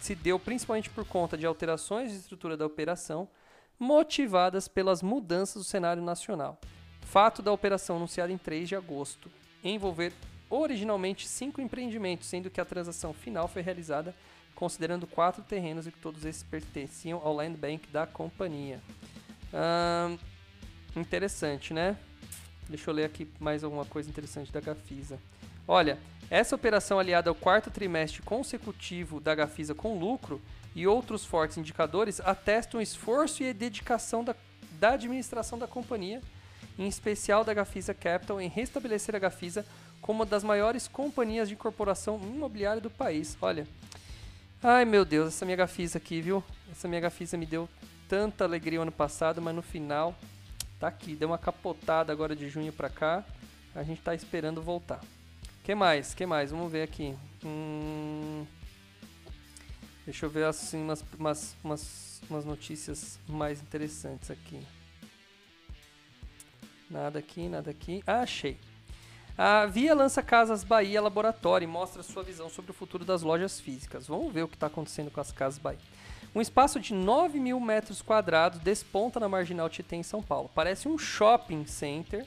se 0.00 0.14
deu 0.14 0.38
principalmente 0.38 0.90
por 0.90 1.04
conta 1.04 1.36
de 1.36 1.46
alterações 1.46 2.12
de 2.12 2.18
estrutura 2.18 2.56
da 2.56 2.66
operação 2.66 3.28
motivadas 3.78 4.68
pelas 4.68 5.02
mudanças 5.02 5.62
do 5.62 5.68
cenário 5.68 6.02
nacional. 6.02 6.58
Fato 7.02 7.42
da 7.42 7.52
operação 7.52 7.96
anunciada 7.96 8.32
em 8.32 8.38
3 8.38 8.68
de 8.68 8.76
agosto, 8.76 9.30
envolver 9.62 10.12
originalmente 10.50 11.26
cinco 11.26 11.60
empreendimentos, 11.60 12.28
sendo 12.28 12.50
que 12.50 12.60
a 12.60 12.64
transação 12.64 13.12
final 13.12 13.48
foi 13.48 13.62
realizada 13.62 14.14
considerando 14.54 15.06
quatro 15.06 15.42
terrenos 15.42 15.86
e 15.86 15.92
que 15.92 15.98
todos 16.00 16.24
esses 16.24 16.42
pertenciam 16.42 17.20
ao 17.22 17.32
land 17.32 17.56
bank 17.56 17.88
da 17.90 18.06
companhia. 18.06 18.80
Hum, 19.54 20.18
interessante, 20.96 21.72
né? 21.72 21.96
Deixa 22.68 22.90
eu 22.90 22.94
ler 22.94 23.04
aqui 23.04 23.26
mais 23.40 23.64
alguma 23.64 23.84
coisa 23.84 24.10
interessante 24.10 24.52
da 24.52 24.60
Gafisa. 24.60 25.18
Olha, 25.66 25.98
essa 26.30 26.54
operação 26.54 26.98
aliada 26.98 27.30
ao 27.30 27.34
quarto 27.34 27.70
trimestre 27.70 28.22
consecutivo 28.22 29.20
da 29.20 29.34
Gafisa 29.34 29.74
com 29.74 29.98
lucro 29.98 30.40
e 30.74 30.86
outros 30.86 31.24
fortes 31.24 31.56
indicadores 31.56 32.20
atestam 32.20 32.80
o 32.80 32.82
esforço 32.82 33.42
e 33.42 33.52
dedicação 33.52 34.22
da, 34.22 34.36
da 34.78 34.90
administração 34.90 35.58
da 35.58 35.66
companhia, 35.66 36.22
em 36.78 36.86
especial 36.86 37.44
da 37.44 37.54
Gafisa 37.54 37.94
Capital, 37.94 38.40
em 38.40 38.48
restabelecer 38.48 39.16
a 39.16 39.18
Gafisa 39.18 39.64
como 40.00 40.20
uma 40.20 40.26
das 40.26 40.44
maiores 40.44 40.86
companhias 40.86 41.48
de 41.48 41.54
incorporação 41.54 42.20
imobiliária 42.22 42.80
do 42.80 42.90
país. 42.90 43.36
Olha, 43.40 43.66
ai 44.62 44.84
meu 44.84 45.04
Deus, 45.04 45.28
essa 45.28 45.44
minha 45.44 45.56
Gafisa 45.56 45.98
aqui, 45.98 46.20
viu? 46.20 46.44
Essa 46.70 46.86
minha 46.86 47.00
Gafisa 47.00 47.36
me 47.36 47.46
deu 47.46 47.68
tanta 48.08 48.44
alegria 48.44 48.80
ano 48.80 48.92
passado, 48.92 49.40
mas 49.40 49.54
no 49.54 49.62
final 49.62 50.14
tá 50.78 50.88
aqui, 50.88 51.14
deu 51.14 51.28
uma 51.28 51.38
capotada 51.38 52.12
agora 52.12 52.34
de 52.34 52.48
junho 52.48 52.72
para 52.72 52.88
cá. 52.88 53.24
A 53.74 53.82
gente 53.82 54.00
tá 54.00 54.14
esperando 54.14 54.62
voltar 54.62 55.00
que 55.68 55.74
mais? 55.74 56.14
que 56.14 56.24
mais? 56.24 56.50
Vamos 56.50 56.72
ver 56.72 56.80
aqui. 56.80 57.14
Hum... 57.44 58.46
Deixa 60.06 60.24
eu 60.24 60.30
ver 60.30 60.46
assim 60.46 60.82
umas, 60.82 61.04
umas, 61.18 61.56
umas, 61.62 62.22
umas 62.30 62.44
notícias 62.46 63.18
mais 63.28 63.60
interessantes 63.60 64.30
aqui. 64.30 64.66
Nada 66.88 67.18
aqui, 67.18 67.50
nada 67.50 67.70
aqui. 67.70 68.02
Ah, 68.06 68.20
achei. 68.20 68.58
A 69.36 69.66
Via 69.66 69.94
lança 69.94 70.22
Casas 70.22 70.64
Bahia 70.64 71.02
Laboratório 71.02 71.66
e 71.66 71.68
mostra 71.70 72.02
sua 72.02 72.22
visão 72.22 72.48
sobre 72.48 72.70
o 72.70 72.74
futuro 72.74 73.04
das 73.04 73.20
lojas 73.20 73.60
físicas. 73.60 74.06
Vamos 74.06 74.32
ver 74.32 74.44
o 74.44 74.48
que 74.48 74.56
está 74.56 74.68
acontecendo 74.68 75.10
com 75.10 75.20
as 75.20 75.30
Casas 75.30 75.58
Bahia. 75.58 75.78
Um 76.34 76.40
espaço 76.40 76.78
de 76.78 76.92
9 76.92 77.40
mil 77.40 77.58
metros 77.58 78.02
quadrados 78.02 78.60
desponta 78.60 79.18
na 79.18 79.28
Marginal 79.28 79.68
Tietê, 79.68 79.96
em 79.96 80.02
São 80.02 80.22
Paulo. 80.22 80.50
Parece 80.54 80.88
um 80.88 80.98
shopping 80.98 81.66
center. 81.66 82.26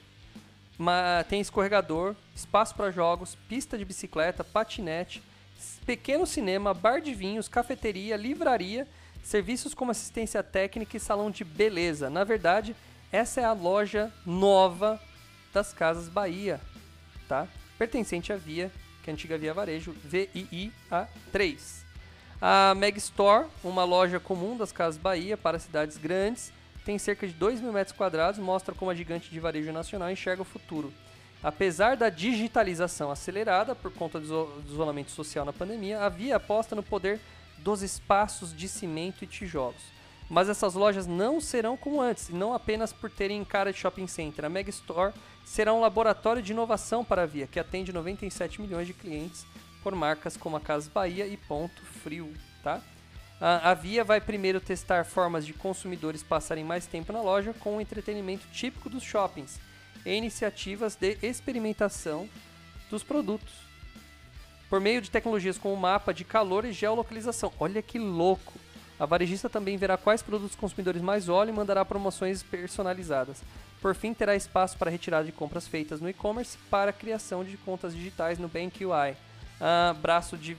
Uma, 0.77 1.23
tem 1.29 1.39
escorregador, 1.39 2.15
espaço 2.35 2.73
para 2.73 2.89
jogos, 2.89 3.37
pista 3.47 3.77
de 3.77 3.85
bicicleta, 3.85 4.43
patinete, 4.43 5.21
pequeno 5.85 6.25
cinema, 6.25 6.73
bar 6.73 6.99
de 7.01 7.13
vinhos, 7.13 7.47
cafeteria, 7.47 8.17
livraria, 8.17 8.87
serviços 9.23 9.75
como 9.75 9.91
assistência 9.91 10.41
técnica 10.41 10.97
e 10.97 10.99
salão 10.99 11.29
de 11.29 11.43
beleza. 11.43 12.09
Na 12.09 12.23
verdade, 12.23 12.75
essa 13.11 13.41
é 13.41 13.43
a 13.43 13.53
loja 13.53 14.11
nova 14.25 14.99
das 15.53 15.71
Casas 15.71 16.09
Bahia, 16.09 16.59
tá? 17.27 17.47
Pertencente 17.77 18.33
à 18.33 18.37
Via, 18.37 18.71
que 19.03 19.09
é 19.09 19.11
a 19.11 19.13
antiga 19.13 19.37
Via 19.37 19.53
Varejo, 19.53 19.95
VIIA3. 20.09 21.80
A 22.43 22.73
Meg 22.73 22.97
Store, 22.97 23.45
uma 23.63 23.83
loja 23.83 24.19
comum 24.19 24.57
das 24.57 24.71
Casas 24.71 24.97
Bahia 24.99 25.37
para 25.37 25.59
cidades 25.59 25.95
grandes, 25.97 26.51
tem 26.83 26.97
cerca 26.97 27.27
de 27.27 27.33
2 27.33 27.61
mil 27.61 27.71
metros 27.71 27.95
quadrados, 27.95 28.39
mostra 28.39 28.73
como 28.73 28.89
a 28.89 28.95
gigante 28.95 29.29
de 29.29 29.39
varejo 29.39 29.71
nacional 29.71 30.09
enxerga 30.09 30.41
o 30.41 30.45
futuro. 30.45 30.91
Apesar 31.43 31.95
da 31.95 32.09
digitalização 32.09 33.11
acelerada 33.11 33.75
por 33.75 33.93
conta 33.93 34.19
do 34.19 34.49
isolamento 34.67 35.11
social 35.11 35.45
na 35.45 35.53
pandemia, 35.53 36.01
a 36.01 36.09
Via 36.09 36.37
aposta 36.37 36.75
no 36.75 36.81
poder 36.81 37.19
dos 37.59 37.83
espaços 37.83 38.57
de 38.57 38.67
cimento 38.67 39.23
e 39.23 39.27
tijolos. 39.27 39.83
Mas 40.27 40.49
essas 40.49 40.73
lojas 40.73 41.05
não 41.05 41.39
serão 41.39 41.77
como 41.77 42.01
antes, 42.01 42.29
e 42.29 42.33
não 42.33 42.55
apenas 42.55 42.91
por 42.91 43.11
terem 43.11 43.45
cara 43.45 43.71
de 43.71 43.77
shopping 43.77 44.07
center. 44.07 44.45
A 44.45 44.49
Mega 44.49 44.71
Store 44.71 45.13
será 45.45 45.75
um 45.75 45.81
laboratório 45.81 46.41
de 46.41 46.53
inovação 46.53 47.05
para 47.05 47.21
a 47.21 47.25
Via, 47.27 47.45
que 47.45 47.59
atende 47.59 47.93
97 47.93 48.59
milhões 48.59 48.87
de 48.87 48.93
clientes 48.95 49.45
por 49.83 49.95
marcas 49.95 50.37
como 50.37 50.57
a 50.57 50.61
Casa 50.61 50.89
Bahia 50.93 51.27
e 51.27 51.37
Ponto 51.37 51.81
Frio. 51.81 52.33
Tá? 52.63 52.81
A, 53.39 53.73
Via 53.73 54.03
vai 54.03 54.21
primeiro 54.21 54.61
testar 54.61 55.03
formas 55.03 55.45
de 55.45 55.53
consumidores 55.53 56.21
passarem 56.21 56.63
mais 56.63 56.85
tempo 56.85 57.11
na 57.11 57.21
loja 57.21 57.53
com 57.59 57.77
o 57.77 57.81
entretenimento 57.81 58.45
típico 58.53 58.89
dos 58.89 59.01
shoppings 59.01 59.59
e 60.05 60.13
iniciativas 60.13 60.95
de 60.95 61.17
experimentação 61.23 62.29
dos 62.89 63.03
produtos. 63.03 63.53
Por 64.69 64.79
meio 64.79 65.01
de 65.01 65.09
tecnologias 65.09 65.57
como 65.57 65.75
mapa 65.75 66.13
de 66.13 66.23
calor 66.23 66.65
e 66.65 66.71
geolocalização. 66.71 67.51
Olha 67.59 67.81
que 67.81 67.97
louco! 67.97 68.53
A 68.99 69.05
varejista 69.07 69.49
também 69.49 69.75
verá 69.77 69.97
quais 69.97 70.21
produtos 70.21 70.55
consumidores 70.55 71.01
mais 71.01 71.27
olham 71.27 71.51
e 71.51 71.57
mandará 71.57 71.83
promoções 71.83 72.43
personalizadas. 72.43 73.41
Por 73.81 73.95
fim, 73.95 74.13
terá 74.13 74.35
espaço 74.35 74.77
para 74.77 74.91
retirada 74.91 75.25
de 75.25 75.31
compras 75.31 75.67
feitas 75.67 75.99
no 75.99 76.07
e-commerce 76.07 76.55
para 76.69 76.93
criação 76.93 77.43
de 77.43 77.57
contas 77.57 77.95
digitais 77.95 78.37
no 78.37 78.47
BankUI, 78.47 79.17
uh, 79.61 79.93
braço 79.93 80.35
de 80.37 80.57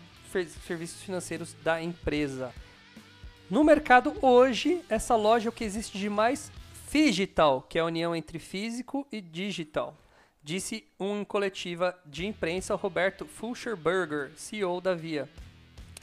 serviços 0.66 1.02
financeiros 1.02 1.54
da 1.62 1.82
empresa. 1.82 2.54
No 3.50 3.62
mercado 3.62 4.14
hoje, 4.22 4.80
essa 4.88 5.14
loja 5.14 5.48
é 5.48 5.50
o 5.50 5.52
que 5.52 5.64
existe 5.64 5.98
de 5.98 6.08
mais 6.08 6.50
digital, 6.90 7.62
que 7.62 7.78
é 7.78 7.80
a 7.80 7.84
união 7.84 8.14
entre 8.14 8.38
físico 8.38 9.06
e 9.10 9.20
digital, 9.20 9.96
disse 10.42 10.86
um 10.98 11.24
coletiva 11.24 11.98
de 12.06 12.26
imprensa 12.26 12.74
Roberto 12.74 13.26
Fulcherberger, 13.26 14.32
CEO 14.36 14.80
da 14.80 14.94
Via. 14.94 15.28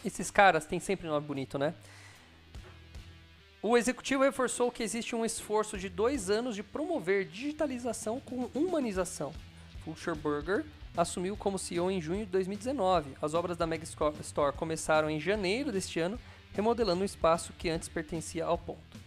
Esses 0.03 0.29
caras 0.29 0.65
têm 0.65 0.79
sempre 0.79 1.07
nome 1.07 1.25
bonito, 1.25 1.57
né? 1.57 1.73
O 3.61 3.77
executivo 3.77 4.23
reforçou 4.23 4.71
que 4.71 4.81
existe 4.81 5.15
um 5.15 5.25
esforço 5.25 5.77
de 5.77 5.89
dois 5.89 6.29
anos 6.29 6.55
de 6.55 6.63
promover 6.63 7.25
digitalização 7.25 8.19
com 8.19 8.49
humanização. 8.53 9.33
Fulcherberger 9.83 10.65
assumiu 10.95 11.37
como 11.37 11.59
CEO 11.59 11.89
em 11.89 12.01
junho 12.01 12.25
de 12.25 12.31
2019. 12.31 13.11
As 13.21 13.33
obras 13.33 13.57
da 13.57 13.67
Mega 13.67 13.83
Store 13.83 14.55
começaram 14.55 15.09
em 15.09 15.19
janeiro 15.19 15.71
deste 15.71 15.99
ano, 15.99 16.19
remodelando 16.53 17.01
um 17.01 17.05
espaço 17.05 17.53
que 17.57 17.69
antes 17.69 17.87
pertencia 17.87 18.45
ao 18.45 18.57
ponto. 18.57 18.99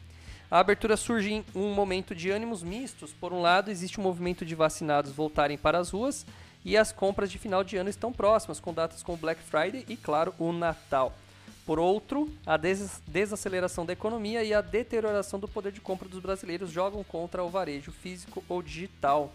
A 0.51 0.59
abertura 0.59 0.97
surge 0.97 1.33
em 1.33 1.45
um 1.55 1.73
momento 1.73 2.14
de 2.14 2.31
ânimos 2.31 2.62
mistos. 2.62 3.12
Por 3.12 3.33
um 3.33 3.40
lado, 3.40 3.71
existe 3.71 3.99
um 3.99 4.03
movimento 4.03 4.45
de 4.45 4.55
vacinados 4.55 5.11
voltarem 5.11 5.57
para 5.57 5.79
as 5.79 5.90
ruas 5.90 6.27
e 6.64 6.77
as 6.77 6.92
compras 6.92 7.31
de 7.31 7.38
final 7.38 7.64
de 7.64 7.77
ano 7.77 7.88
estão 7.88 8.12
próximas, 8.12 8.61
com 8.61 8.73
datas 8.73 9.03
como 9.03 9.16
Black 9.16 9.40
Friday 9.42 9.85
e, 9.88 9.97
claro, 9.97 10.35
o 10.38 10.53
Natal. 10.53 11.14
Por 11.64 11.79
outro, 11.79 12.29
a 12.45 12.57
des 12.57 13.01
desaceleração 13.07 13.87
da 13.87 13.92
economia 13.92 14.42
e 14.42 14.53
a 14.53 14.61
deterioração 14.61 15.38
do 15.38 15.49
poder 15.49 15.73
de 15.73 15.81
compra 15.81 16.09
dos 16.09 16.21
brasileiros 16.21 16.71
jogam 16.71 17.05
contra 17.05 17.42
o 17.42 17.49
varejo 17.49 17.92
físico 17.92 18.45
ou 18.49 18.61
digital. 18.61 19.33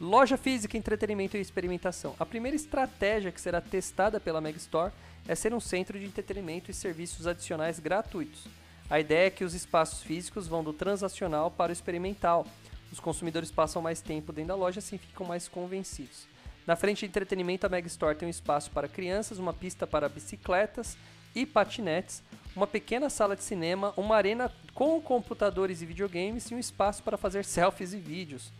Loja 0.00 0.38
física, 0.38 0.78
entretenimento 0.78 1.36
e 1.36 1.40
experimentação. 1.42 2.16
A 2.18 2.24
primeira 2.24 2.56
estratégia 2.56 3.30
que 3.30 3.38
será 3.38 3.60
testada 3.60 4.18
pela 4.18 4.40
Megastore 4.40 4.94
é 5.28 5.34
ser 5.34 5.52
um 5.52 5.60
centro 5.60 5.98
de 5.98 6.06
entretenimento 6.06 6.70
e 6.70 6.74
serviços 6.74 7.26
adicionais 7.26 7.78
gratuitos. 7.78 8.46
A 8.88 8.98
ideia 8.98 9.26
é 9.26 9.30
que 9.30 9.44
os 9.44 9.52
espaços 9.52 10.02
físicos 10.02 10.48
vão 10.48 10.64
do 10.64 10.72
transacional 10.72 11.50
para 11.50 11.68
o 11.68 11.72
experimental. 11.74 12.46
Os 12.90 12.98
consumidores 12.98 13.50
passam 13.50 13.82
mais 13.82 14.00
tempo 14.00 14.32
dentro 14.32 14.48
da 14.48 14.54
loja, 14.54 14.78
assim 14.78 14.96
ficam 14.96 15.26
mais 15.26 15.48
convencidos. 15.48 16.26
Na 16.66 16.76
frente 16.76 17.00
de 17.00 17.06
entretenimento, 17.06 17.66
a 17.66 17.68
Megastore 17.68 18.16
tem 18.16 18.26
um 18.26 18.30
espaço 18.30 18.70
para 18.70 18.88
crianças, 18.88 19.38
uma 19.38 19.52
pista 19.52 19.86
para 19.86 20.08
bicicletas 20.08 20.96
e 21.34 21.44
patinetes, 21.44 22.22
uma 22.56 22.66
pequena 22.66 23.10
sala 23.10 23.36
de 23.36 23.44
cinema, 23.44 23.92
uma 23.98 24.16
arena 24.16 24.50
com 24.72 24.98
computadores 24.98 25.82
e 25.82 25.86
videogames 25.86 26.50
e 26.50 26.54
um 26.54 26.58
espaço 26.58 27.02
para 27.02 27.18
fazer 27.18 27.44
selfies 27.44 27.92
e 27.92 27.98
vídeos. 27.98 28.50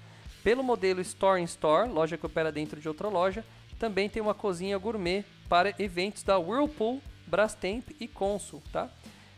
Pelo 0.42 0.62
modelo 0.62 1.00
Store 1.00 1.40
in 1.40 1.44
Store, 1.44 1.88
loja 1.88 2.16
que 2.16 2.24
opera 2.24 2.50
dentro 2.50 2.81
de 2.81 2.88
outra 2.88 3.09
loja, 3.09 3.44
também 3.79 4.09
tem 4.09 4.22
uma 4.22 4.35
cozinha 4.35 4.79
gourmet 4.79 5.24
para 5.48 5.74
eventos 5.79 6.22
da 6.22 6.38
Whirlpool, 6.38 7.00
Brastemp 7.26 7.90
e 7.98 8.09
Consul, 8.09 8.62
tá? 8.72 8.88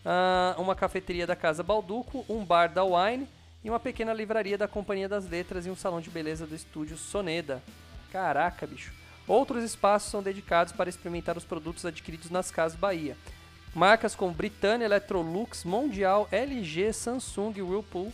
Uh, 0.04 0.60
uma 0.60 0.74
cafeteria 0.74 1.26
da 1.26 1.36
Casa 1.36 1.62
Balduco, 1.62 2.24
um 2.28 2.44
bar 2.44 2.68
da 2.68 2.84
Wine 2.84 3.28
e 3.62 3.70
uma 3.70 3.78
pequena 3.78 4.12
livraria 4.12 4.58
da 4.58 4.66
Companhia 4.66 5.08
das 5.08 5.28
Letras 5.28 5.66
e 5.66 5.70
um 5.70 5.76
salão 5.76 6.00
de 6.00 6.10
beleza 6.10 6.46
do 6.46 6.54
estúdio 6.54 6.96
Soneda. 6.96 7.62
Caraca, 8.10 8.66
bicho. 8.66 8.92
Outros 9.26 9.62
espaços 9.62 10.10
são 10.10 10.22
dedicados 10.22 10.72
para 10.72 10.90
experimentar 10.90 11.36
os 11.36 11.44
produtos 11.44 11.86
adquiridos 11.86 12.30
nas 12.30 12.50
Casas 12.50 12.78
Bahia. 12.78 13.16
Marcas 13.74 14.14
como 14.14 14.32
Britânia, 14.32 14.84
Electrolux, 14.84 15.64
Mondial, 15.64 16.28
LG, 16.30 16.92
Samsung 16.92 17.54
e 17.56 17.62
Whirlpool 17.62 18.12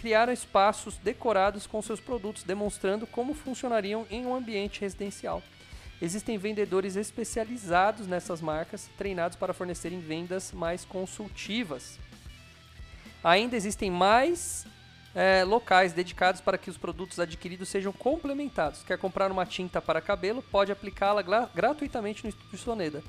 criaram 0.00 0.32
espaços 0.32 0.96
decorados 0.96 1.66
com 1.66 1.82
seus 1.82 2.00
produtos, 2.00 2.42
demonstrando 2.42 3.06
como 3.06 3.34
funcionariam 3.34 4.06
em 4.10 4.24
um 4.24 4.34
ambiente 4.34 4.80
residencial. 4.80 5.42
Existem 6.00 6.38
vendedores 6.38 6.96
especializados 6.96 8.06
nessas 8.06 8.40
marcas, 8.40 8.88
treinados 8.96 9.36
para 9.36 9.52
fornecerem 9.52 10.00
vendas 10.00 10.52
mais 10.52 10.86
consultivas. 10.86 11.98
Ainda 13.22 13.54
existem 13.54 13.90
mais 13.90 14.66
é, 15.14 15.44
locais 15.44 15.92
dedicados 15.92 16.40
para 16.40 16.56
que 16.56 16.70
os 16.70 16.78
produtos 16.78 17.20
adquiridos 17.20 17.68
sejam 17.68 17.92
complementados. 17.92 18.82
Quer 18.82 18.96
comprar 18.96 19.30
uma 19.30 19.44
tinta 19.44 19.82
para 19.82 20.00
cabelo, 20.00 20.40
pode 20.40 20.72
aplicá-la 20.72 21.20
gratuitamente 21.54 22.24
no 22.24 22.30
Estúdio 22.30 22.56
Soneda. 22.56 23.02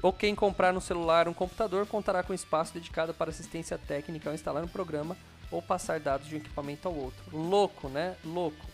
Ou 0.00 0.12
quem 0.12 0.36
comprar 0.36 0.72
no 0.72 0.80
celular 0.80 1.26
um 1.26 1.34
computador 1.34 1.84
contará 1.84 2.22
com 2.22 2.32
espaço 2.32 2.72
dedicado 2.72 3.12
para 3.12 3.30
assistência 3.30 3.76
técnica 3.76 4.30
ao 4.30 4.34
instalar 4.36 4.62
um 4.62 4.68
programa 4.68 5.16
ou 5.50 5.62
passar 5.62 6.00
dados 6.00 6.28
de 6.28 6.34
um 6.34 6.38
equipamento 6.38 6.88
ao 6.88 6.94
outro. 6.94 7.24
Louco, 7.32 7.88
né? 7.88 8.16
Louco. 8.24 8.66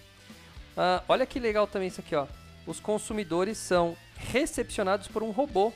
Ah, 0.76 1.02
olha 1.08 1.26
que 1.26 1.38
legal 1.38 1.66
também 1.66 1.88
isso 1.88 2.00
aqui, 2.00 2.14
ó. 2.14 2.26
Os 2.66 2.80
consumidores 2.80 3.58
são 3.58 3.96
recepcionados 4.16 5.08
por 5.08 5.22
um 5.22 5.30
robô 5.30 5.72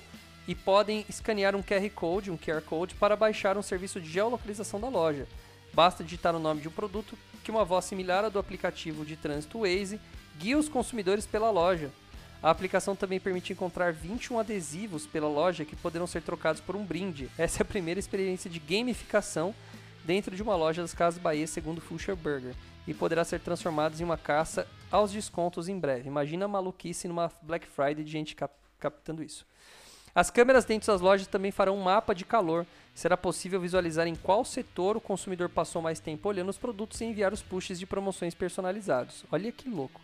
e 0.46 0.54
podem 0.54 1.04
escanear 1.08 1.54
um 1.54 1.62
QR 1.62 1.88
Code, 1.94 2.30
um 2.30 2.38
QR 2.38 2.62
Code, 2.62 2.94
para 2.94 3.14
baixar 3.14 3.58
um 3.58 3.62
serviço 3.62 4.00
de 4.00 4.11
geolocalização 4.11 4.80
da 4.80 4.88
loja. 4.88 5.26
Basta 5.74 6.02
digitar 6.02 6.34
o 6.34 6.38
nome 6.38 6.62
de 6.62 6.68
um 6.68 6.72
produto 6.72 7.16
que 7.44 7.50
uma 7.50 7.64
voz 7.64 7.84
similar 7.84 8.24
à 8.24 8.28
do 8.28 8.38
aplicativo 8.38 9.04
de 9.04 9.16
trânsito 9.16 9.61
Waze 9.61 10.00
guia 10.38 10.58
os 10.58 10.68
consumidores 10.68 11.26
pela 11.26 11.50
loja. 11.50 11.90
A 12.42 12.50
aplicação 12.50 12.94
também 12.94 13.18
permite 13.18 13.52
encontrar 13.52 13.92
21 13.92 14.38
adesivos 14.38 15.06
pela 15.06 15.28
loja 15.28 15.64
que 15.64 15.74
poderão 15.74 16.06
ser 16.06 16.22
trocados 16.22 16.61
por 16.61 16.76
um 16.76 16.84
brinde. 16.84 17.28
Essa 17.37 17.61
é 17.61 17.62
a 17.62 17.66
primeira 17.66 17.98
experiência 17.98 18.48
de 18.48 18.61
gamificação 18.61 19.54
dentro 20.08 20.34
de 20.34 20.42
uma 20.42 20.56
loja 20.56 20.80
das 20.80 20.94
Casas 20.94 21.20
Bahia, 21.20 21.46
segundo 21.46 21.82
Fuscher 21.82 22.16
Burger, 22.16 22.54
e 22.86 22.94
poderá 22.94 23.22
ser 23.26 23.40
transformada 23.40 23.94
em 24.00 24.02
uma 24.02 24.16
caça 24.16 24.66
aos 24.90 25.12
descontos 25.12 25.68
em 25.68 25.78
breve. 25.78 26.08
Imagina 26.08 26.46
a 26.46 26.48
maluquice 26.48 27.06
numa 27.06 27.30
Black 27.42 27.66
Friday 27.66 28.02
de 28.02 28.10
gente 28.10 28.34
cap 28.34 28.54
captando 28.80 29.22
isso. 29.22 29.44
As 30.14 30.30
câmeras 30.30 30.64
dentro 30.64 30.90
das 30.90 31.02
lojas 31.02 31.26
também 31.26 31.50
farão 31.50 31.76
um 31.76 31.82
mapa 31.82 32.14
de 32.14 32.24
calor. 32.24 32.64
Será 32.94 33.18
possível 33.18 33.60
visualizar 33.60 34.06
em 34.06 34.14
qual 34.14 34.46
setor 34.46 34.96
o 34.96 35.00
consumidor 35.00 35.50
passou 35.50 35.82
mais 35.82 36.00
tempo 36.00 36.26
olhando 36.26 36.48
os 36.48 36.56
produtos 36.56 36.98
e 37.02 37.04
enviar 37.04 37.34
os 37.34 37.42
pushes 37.42 37.78
de 37.78 37.84
promoções 37.84 38.34
personalizados. 38.34 39.26
Olha 39.30 39.52
que 39.52 39.68
louco. 39.68 40.00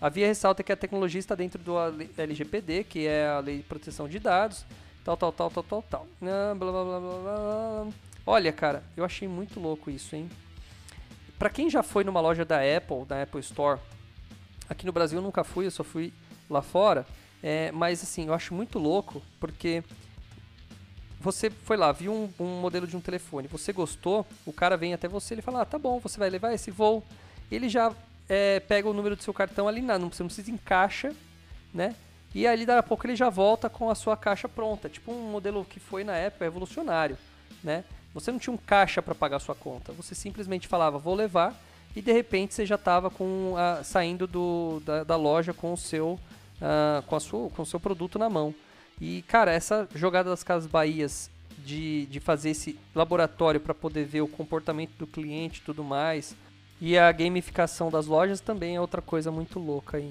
A 0.00 0.08
Via 0.08 0.26
ressalta 0.26 0.62
que 0.62 0.72
a 0.72 0.76
tecnologia 0.76 1.18
está 1.18 1.34
dentro 1.34 1.62
do 1.62 1.74
LGPD, 2.16 2.84
que 2.84 3.06
é 3.06 3.26
a 3.26 3.40
Lei 3.40 3.58
de 3.58 3.62
Proteção 3.64 4.08
de 4.08 4.18
Dados, 4.18 4.64
tal, 5.04 5.18
tal, 5.18 5.32
tal, 5.32 5.50
tal, 5.50 5.62
tal, 5.62 5.82
tal. 5.82 6.06
Ah, 6.22 6.54
blá, 6.54 6.72
blá, 6.72 6.84
blá, 6.84 7.00
blá, 7.00 7.18
blá. 7.18 8.13
Olha, 8.26 8.52
cara, 8.52 8.82
eu 8.96 9.04
achei 9.04 9.28
muito 9.28 9.60
louco 9.60 9.90
isso, 9.90 10.16
hein? 10.16 10.30
Pra 11.38 11.50
quem 11.50 11.68
já 11.68 11.82
foi 11.82 12.04
numa 12.04 12.20
loja 12.20 12.44
da 12.44 12.58
Apple, 12.58 13.04
da 13.04 13.22
Apple 13.22 13.40
Store, 13.40 13.78
aqui 14.68 14.86
no 14.86 14.92
Brasil 14.92 15.18
eu 15.18 15.22
nunca 15.22 15.44
fui, 15.44 15.66
eu 15.66 15.70
só 15.70 15.84
fui 15.84 16.12
lá 16.48 16.62
fora. 16.62 17.06
É, 17.42 17.70
mas 17.72 18.02
assim, 18.02 18.28
eu 18.28 18.34
acho 18.34 18.54
muito 18.54 18.78
louco 18.78 19.22
porque 19.38 19.84
você 21.20 21.50
foi 21.50 21.76
lá, 21.76 21.92
viu 21.92 22.12
um, 22.12 22.30
um, 22.42 22.60
modelo 22.60 22.86
de 22.86 22.96
um 22.96 23.00
telefone, 23.00 23.48
você 23.48 23.72
gostou, 23.72 24.26
o 24.46 24.52
cara 24.52 24.76
vem 24.76 24.94
até 24.94 25.08
você, 25.08 25.34
ele 25.34 25.42
fala, 25.42 25.60
ah, 25.62 25.64
tá 25.66 25.78
bom, 25.78 25.98
você 25.98 26.18
vai 26.18 26.30
levar 26.30 26.54
esse 26.54 26.70
voo. 26.70 27.04
Ele 27.50 27.68
já 27.68 27.92
é, 28.28 28.60
pega 28.60 28.88
o 28.88 28.94
número 28.94 29.16
do 29.16 29.22
seu 29.22 29.34
cartão 29.34 29.68
ali, 29.68 29.82
não, 29.82 30.10
você 30.10 30.22
não 30.22 30.28
precisa 30.28 30.50
encaixa, 30.50 31.14
né? 31.72 31.94
E 32.34 32.46
ali, 32.46 32.66
daqui 32.66 32.80
a 32.80 32.82
pouco, 32.82 33.06
ele 33.06 33.14
já 33.14 33.28
volta 33.30 33.70
com 33.70 33.88
a 33.88 33.94
sua 33.94 34.16
caixa 34.16 34.48
pronta. 34.48 34.88
Tipo 34.88 35.12
um 35.12 35.30
modelo 35.30 35.64
que 35.64 35.78
foi 35.78 36.02
na 36.02 36.16
época 36.16 36.44
revolucionário, 36.44 37.16
né? 37.62 37.84
Você 38.14 38.30
não 38.30 38.38
tinha 38.38 38.54
um 38.54 38.56
caixa 38.56 39.02
para 39.02 39.14
pagar 39.14 39.40
sua 39.40 39.54
conta. 39.54 39.92
Você 39.92 40.14
simplesmente 40.14 40.68
falava, 40.68 40.98
vou 40.98 41.14
levar. 41.14 41.54
E 41.96 42.00
de 42.00 42.12
repente 42.12 42.54
você 42.54 42.64
já 42.64 42.76
estava 42.76 43.10
com 43.10 43.54
a, 43.56 43.84
saindo 43.84 44.26
do, 44.26 44.80
da, 44.84 45.04
da, 45.04 45.16
loja 45.16 45.52
com 45.52 45.72
o 45.72 45.76
seu 45.76 46.18
uh, 46.60 47.02
com, 47.06 47.16
a 47.16 47.20
sua, 47.20 47.50
com 47.50 47.62
o 47.62 47.66
seu 47.66 47.78
produto 47.78 48.18
na 48.18 48.28
mão. 48.30 48.54
E, 49.00 49.22
cara, 49.22 49.52
essa 49.52 49.88
jogada 49.94 50.30
das 50.30 50.42
Casas 50.42 50.68
Bahias 50.68 51.30
de, 51.58 52.06
de 52.06 52.20
fazer 52.20 52.50
esse 52.50 52.78
laboratório 52.94 53.60
para 53.60 53.74
poder 53.74 54.04
ver 54.04 54.20
o 54.20 54.28
comportamento 54.28 54.92
do 54.98 55.06
cliente 55.06 55.60
e 55.60 55.62
tudo 55.62 55.82
mais. 55.84 56.36
E 56.80 56.98
a 56.98 57.10
gamificação 57.12 57.90
das 57.90 58.06
lojas 58.06 58.40
também 58.40 58.76
é 58.76 58.80
outra 58.80 59.00
coisa 59.00 59.30
muito 59.30 59.58
louca 59.58 60.02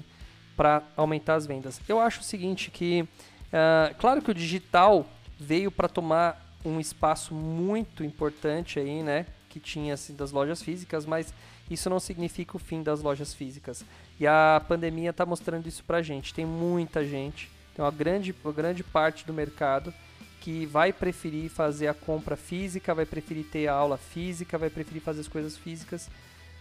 para 0.56 0.82
aumentar 0.96 1.34
as 1.34 1.46
vendas. 1.46 1.80
Eu 1.88 2.00
acho 2.00 2.20
o 2.20 2.24
seguinte 2.24 2.70
que, 2.70 3.02
uh, 3.02 3.94
claro 3.98 4.22
que 4.22 4.30
o 4.30 4.34
digital 4.34 5.06
veio 5.38 5.70
para 5.70 5.88
tomar 5.88 6.43
um 6.64 6.80
espaço 6.80 7.34
muito 7.34 8.02
importante 8.02 8.78
aí, 8.78 9.02
né, 9.02 9.26
que 9.48 9.60
tinha 9.60 9.94
assim, 9.94 10.14
das 10.14 10.32
lojas 10.32 10.62
físicas, 10.62 11.04
mas 11.06 11.32
isso 11.70 11.88
não 11.88 12.00
significa 12.00 12.56
o 12.56 12.60
fim 12.60 12.82
das 12.82 13.00
lojas 13.00 13.32
físicas. 13.32 13.84
E 14.18 14.26
a 14.26 14.62
pandemia 14.66 15.10
está 15.10 15.24
mostrando 15.24 15.66
isso 15.66 15.82
para 15.84 16.02
gente. 16.02 16.34
Tem 16.34 16.44
muita 16.44 17.04
gente, 17.04 17.50
tem 17.74 17.84
uma 17.84 17.90
grande, 17.90 18.34
uma 18.44 18.52
grande 18.52 18.82
parte 18.82 19.26
do 19.26 19.32
mercado 19.32 19.92
que 20.40 20.66
vai 20.66 20.92
preferir 20.92 21.48
fazer 21.48 21.88
a 21.88 21.94
compra 21.94 22.36
física, 22.36 22.94
vai 22.94 23.06
preferir 23.06 23.44
ter 23.44 23.66
a 23.66 23.72
aula 23.72 23.96
física, 23.96 24.58
vai 24.58 24.68
preferir 24.68 25.00
fazer 25.00 25.22
as 25.22 25.28
coisas 25.28 25.56
físicas, 25.56 26.10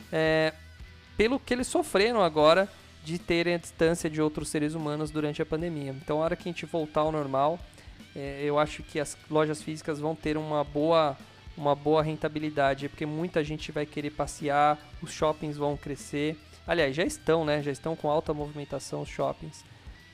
é, 0.10 0.54
pelo 1.18 1.38
que 1.38 1.54
eles 1.54 1.68
sofreram 1.68 2.22
agora 2.22 2.70
de 3.04 3.20
terem 3.20 3.56
a 3.56 3.58
distância 3.58 4.10
de 4.10 4.22
outros 4.22 4.48
seres 4.48 4.74
humanos 4.74 5.12
durante 5.12 5.42
a 5.42 5.46
pandemia. 5.46 5.94
Então, 6.02 6.22
a 6.22 6.26
hora 6.26 6.36
que 6.36 6.48
a 6.48 6.52
gente 6.52 6.66
voltar 6.66 7.02
ao 7.02 7.12
normal, 7.12 7.60
eu 8.16 8.60
acho 8.60 8.84
que 8.84 9.00
as 9.00 9.18
lojas 9.30 9.62
físicas 9.62 10.00
vão 10.00 10.16
ter 10.16 10.38
uma 10.38 10.64
boa, 10.64 11.18
uma 11.58 11.76
boa 11.76 12.04
rentabilidade, 12.04 12.90
porque 12.90 13.06
muita 13.06 13.44
gente 13.44 13.72
vai 13.72 13.86
querer 13.86 14.12
passear, 14.12 14.78
os 15.02 15.12
shoppings 15.12 15.58
vão 15.58 15.76
crescer. 15.76 16.38
Aliás, 16.66 16.96
já 16.96 17.04
estão, 17.04 17.44
né? 17.44 17.62
Já 17.62 17.72
estão 17.72 17.96
com 17.96 18.10
alta 18.10 18.34
movimentação 18.34 19.02
os 19.02 19.10
shoppings, 19.10 19.66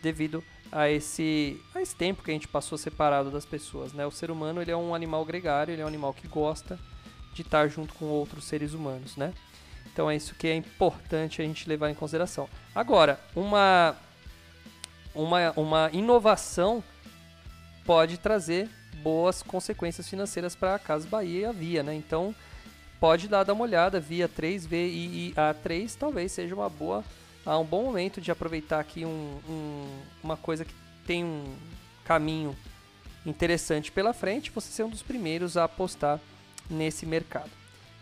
devido 0.01 0.43
a 0.71 0.89
esse, 0.89 1.59
a 1.73 1.81
esse 1.81 1.95
tempo 1.95 2.23
que 2.23 2.31
a 2.31 2.33
gente 2.33 2.47
passou 2.47 2.77
separado 2.77 3.29
das 3.31 3.45
pessoas, 3.45 3.91
né? 3.91 4.05
O 4.05 4.11
ser 4.11 4.31
humano 4.31 4.61
ele 4.61 4.71
é 4.71 4.77
um 4.77 4.95
animal 4.95 5.25
gregário, 5.25 5.73
ele 5.73 5.81
é 5.81 5.85
um 5.85 5.87
animal 5.87 6.13
que 6.13 6.27
gosta 6.27 6.79
de 7.33 7.41
estar 7.41 7.67
junto 7.67 7.93
com 7.95 8.05
outros 8.05 8.45
seres 8.45 8.73
humanos, 8.73 9.15
né? 9.15 9.33
Então 9.91 10.09
é 10.09 10.15
isso 10.15 10.35
que 10.35 10.47
é 10.47 10.55
importante 10.55 11.41
a 11.41 11.45
gente 11.45 11.67
levar 11.67 11.89
em 11.89 11.95
consideração. 11.95 12.47
Agora, 12.73 13.19
uma, 13.35 13.95
uma, 15.13 15.51
uma 15.55 15.89
inovação 15.91 16.83
pode 17.89 18.19
trazer 18.19 18.69
boas 19.01 19.41
consequências 19.41 20.07
financeiras 20.07 20.55
para 20.55 20.75
a 20.75 20.79
Casa 20.79 21.07
Bahia 21.07 21.39
e 21.39 21.45
a 21.45 21.51
Via, 21.51 21.81
né? 21.81 21.95
Então 21.95 22.35
pode 22.99 23.27
dar, 23.27 23.49
uma 23.49 23.63
olhada, 23.63 23.99
Via 23.99 24.27
3, 24.27 24.63
VIA 24.67 25.55
3 25.63 25.95
talvez 25.95 26.31
seja 26.31 26.53
uma 26.53 26.69
boa, 26.69 27.03
ah, 27.43 27.57
um 27.57 27.65
bom 27.65 27.85
momento 27.85 28.21
de 28.21 28.29
aproveitar 28.29 28.79
aqui 28.79 29.05
um, 29.05 29.39
um, 29.49 30.01
uma 30.23 30.37
coisa 30.37 30.63
que 30.63 30.73
tem 31.07 31.23
um 31.25 31.55
caminho 32.05 32.55
interessante 33.25 33.91
pela 33.91 34.13
frente, 34.13 34.51
você 34.51 34.67
ser 34.67 34.83
um 34.83 34.89
dos 34.89 35.01
primeiros 35.01 35.57
a 35.57 35.63
apostar 35.63 36.19
nesse 36.69 37.07
mercado. 37.07 37.49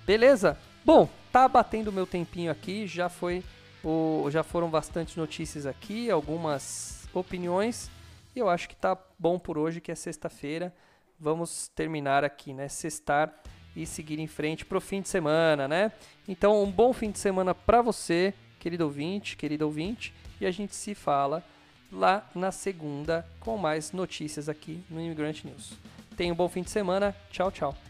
Beleza? 0.05 0.57
Bom, 0.83 1.07
tá 1.31 1.47
batendo 1.47 1.93
meu 1.93 2.05
tempinho 2.05 2.51
aqui, 2.51 2.87
já 2.87 3.07
foi 3.07 3.41
o, 3.81 4.27
já 4.31 4.43
foram 4.43 4.69
bastantes 4.69 5.15
notícias 5.15 5.65
aqui, 5.65 6.11
algumas 6.11 7.07
opiniões. 7.13 7.89
E 8.37 8.39
eu 8.39 8.47
acho 8.47 8.69
que 8.69 8.75
tá 8.75 8.95
bom 9.17 9.39
por 9.39 9.57
hoje, 9.57 9.81
que 9.81 9.91
é 9.91 9.95
sexta-feira. 9.95 10.71
Vamos 11.19 11.69
terminar 11.69 12.23
aqui, 12.23 12.53
né? 12.53 12.67
Sextar 12.67 13.33
e 13.75 13.83
seguir 13.83 14.19
em 14.19 14.27
frente 14.27 14.63
pro 14.63 14.79
fim 14.79 15.01
de 15.01 15.09
semana, 15.09 15.67
né? 15.67 15.91
Então, 16.27 16.61
um 16.61 16.69
bom 16.69 16.93
fim 16.93 17.09
de 17.09 17.17
semana 17.17 17.55
para 17.55 17.81
você, 17.81 18.35
querido 18.59 18.83
ouvinte, 18.83 19.35
querido 19.35 19.65
ouvinte, 19.65 20.13
e 20.39 20.45
a 20.45 20.51
gente 20.51 20.75
se 20.75 20.93
fala 20.93 21.43
lá 21.91 22.29
na 22.35 22.51
segunda 22.51 23.27
com 23.39 23.57
mais 23.57 23.91
notícias 23.91 24.47
aqui 24.47 24.83
no 24.87 25.01
Immigrant 25.01 25.43
News. 25.43 25.73
Tenha 26.15 26.31
um 26.31 26.35
bom 26.35 26.47
fim 26.47 26.61
de 26.61 26.69
semana. 26.69 27.15
Tchau, 27.31 27.51
tchau. 27.51 27.86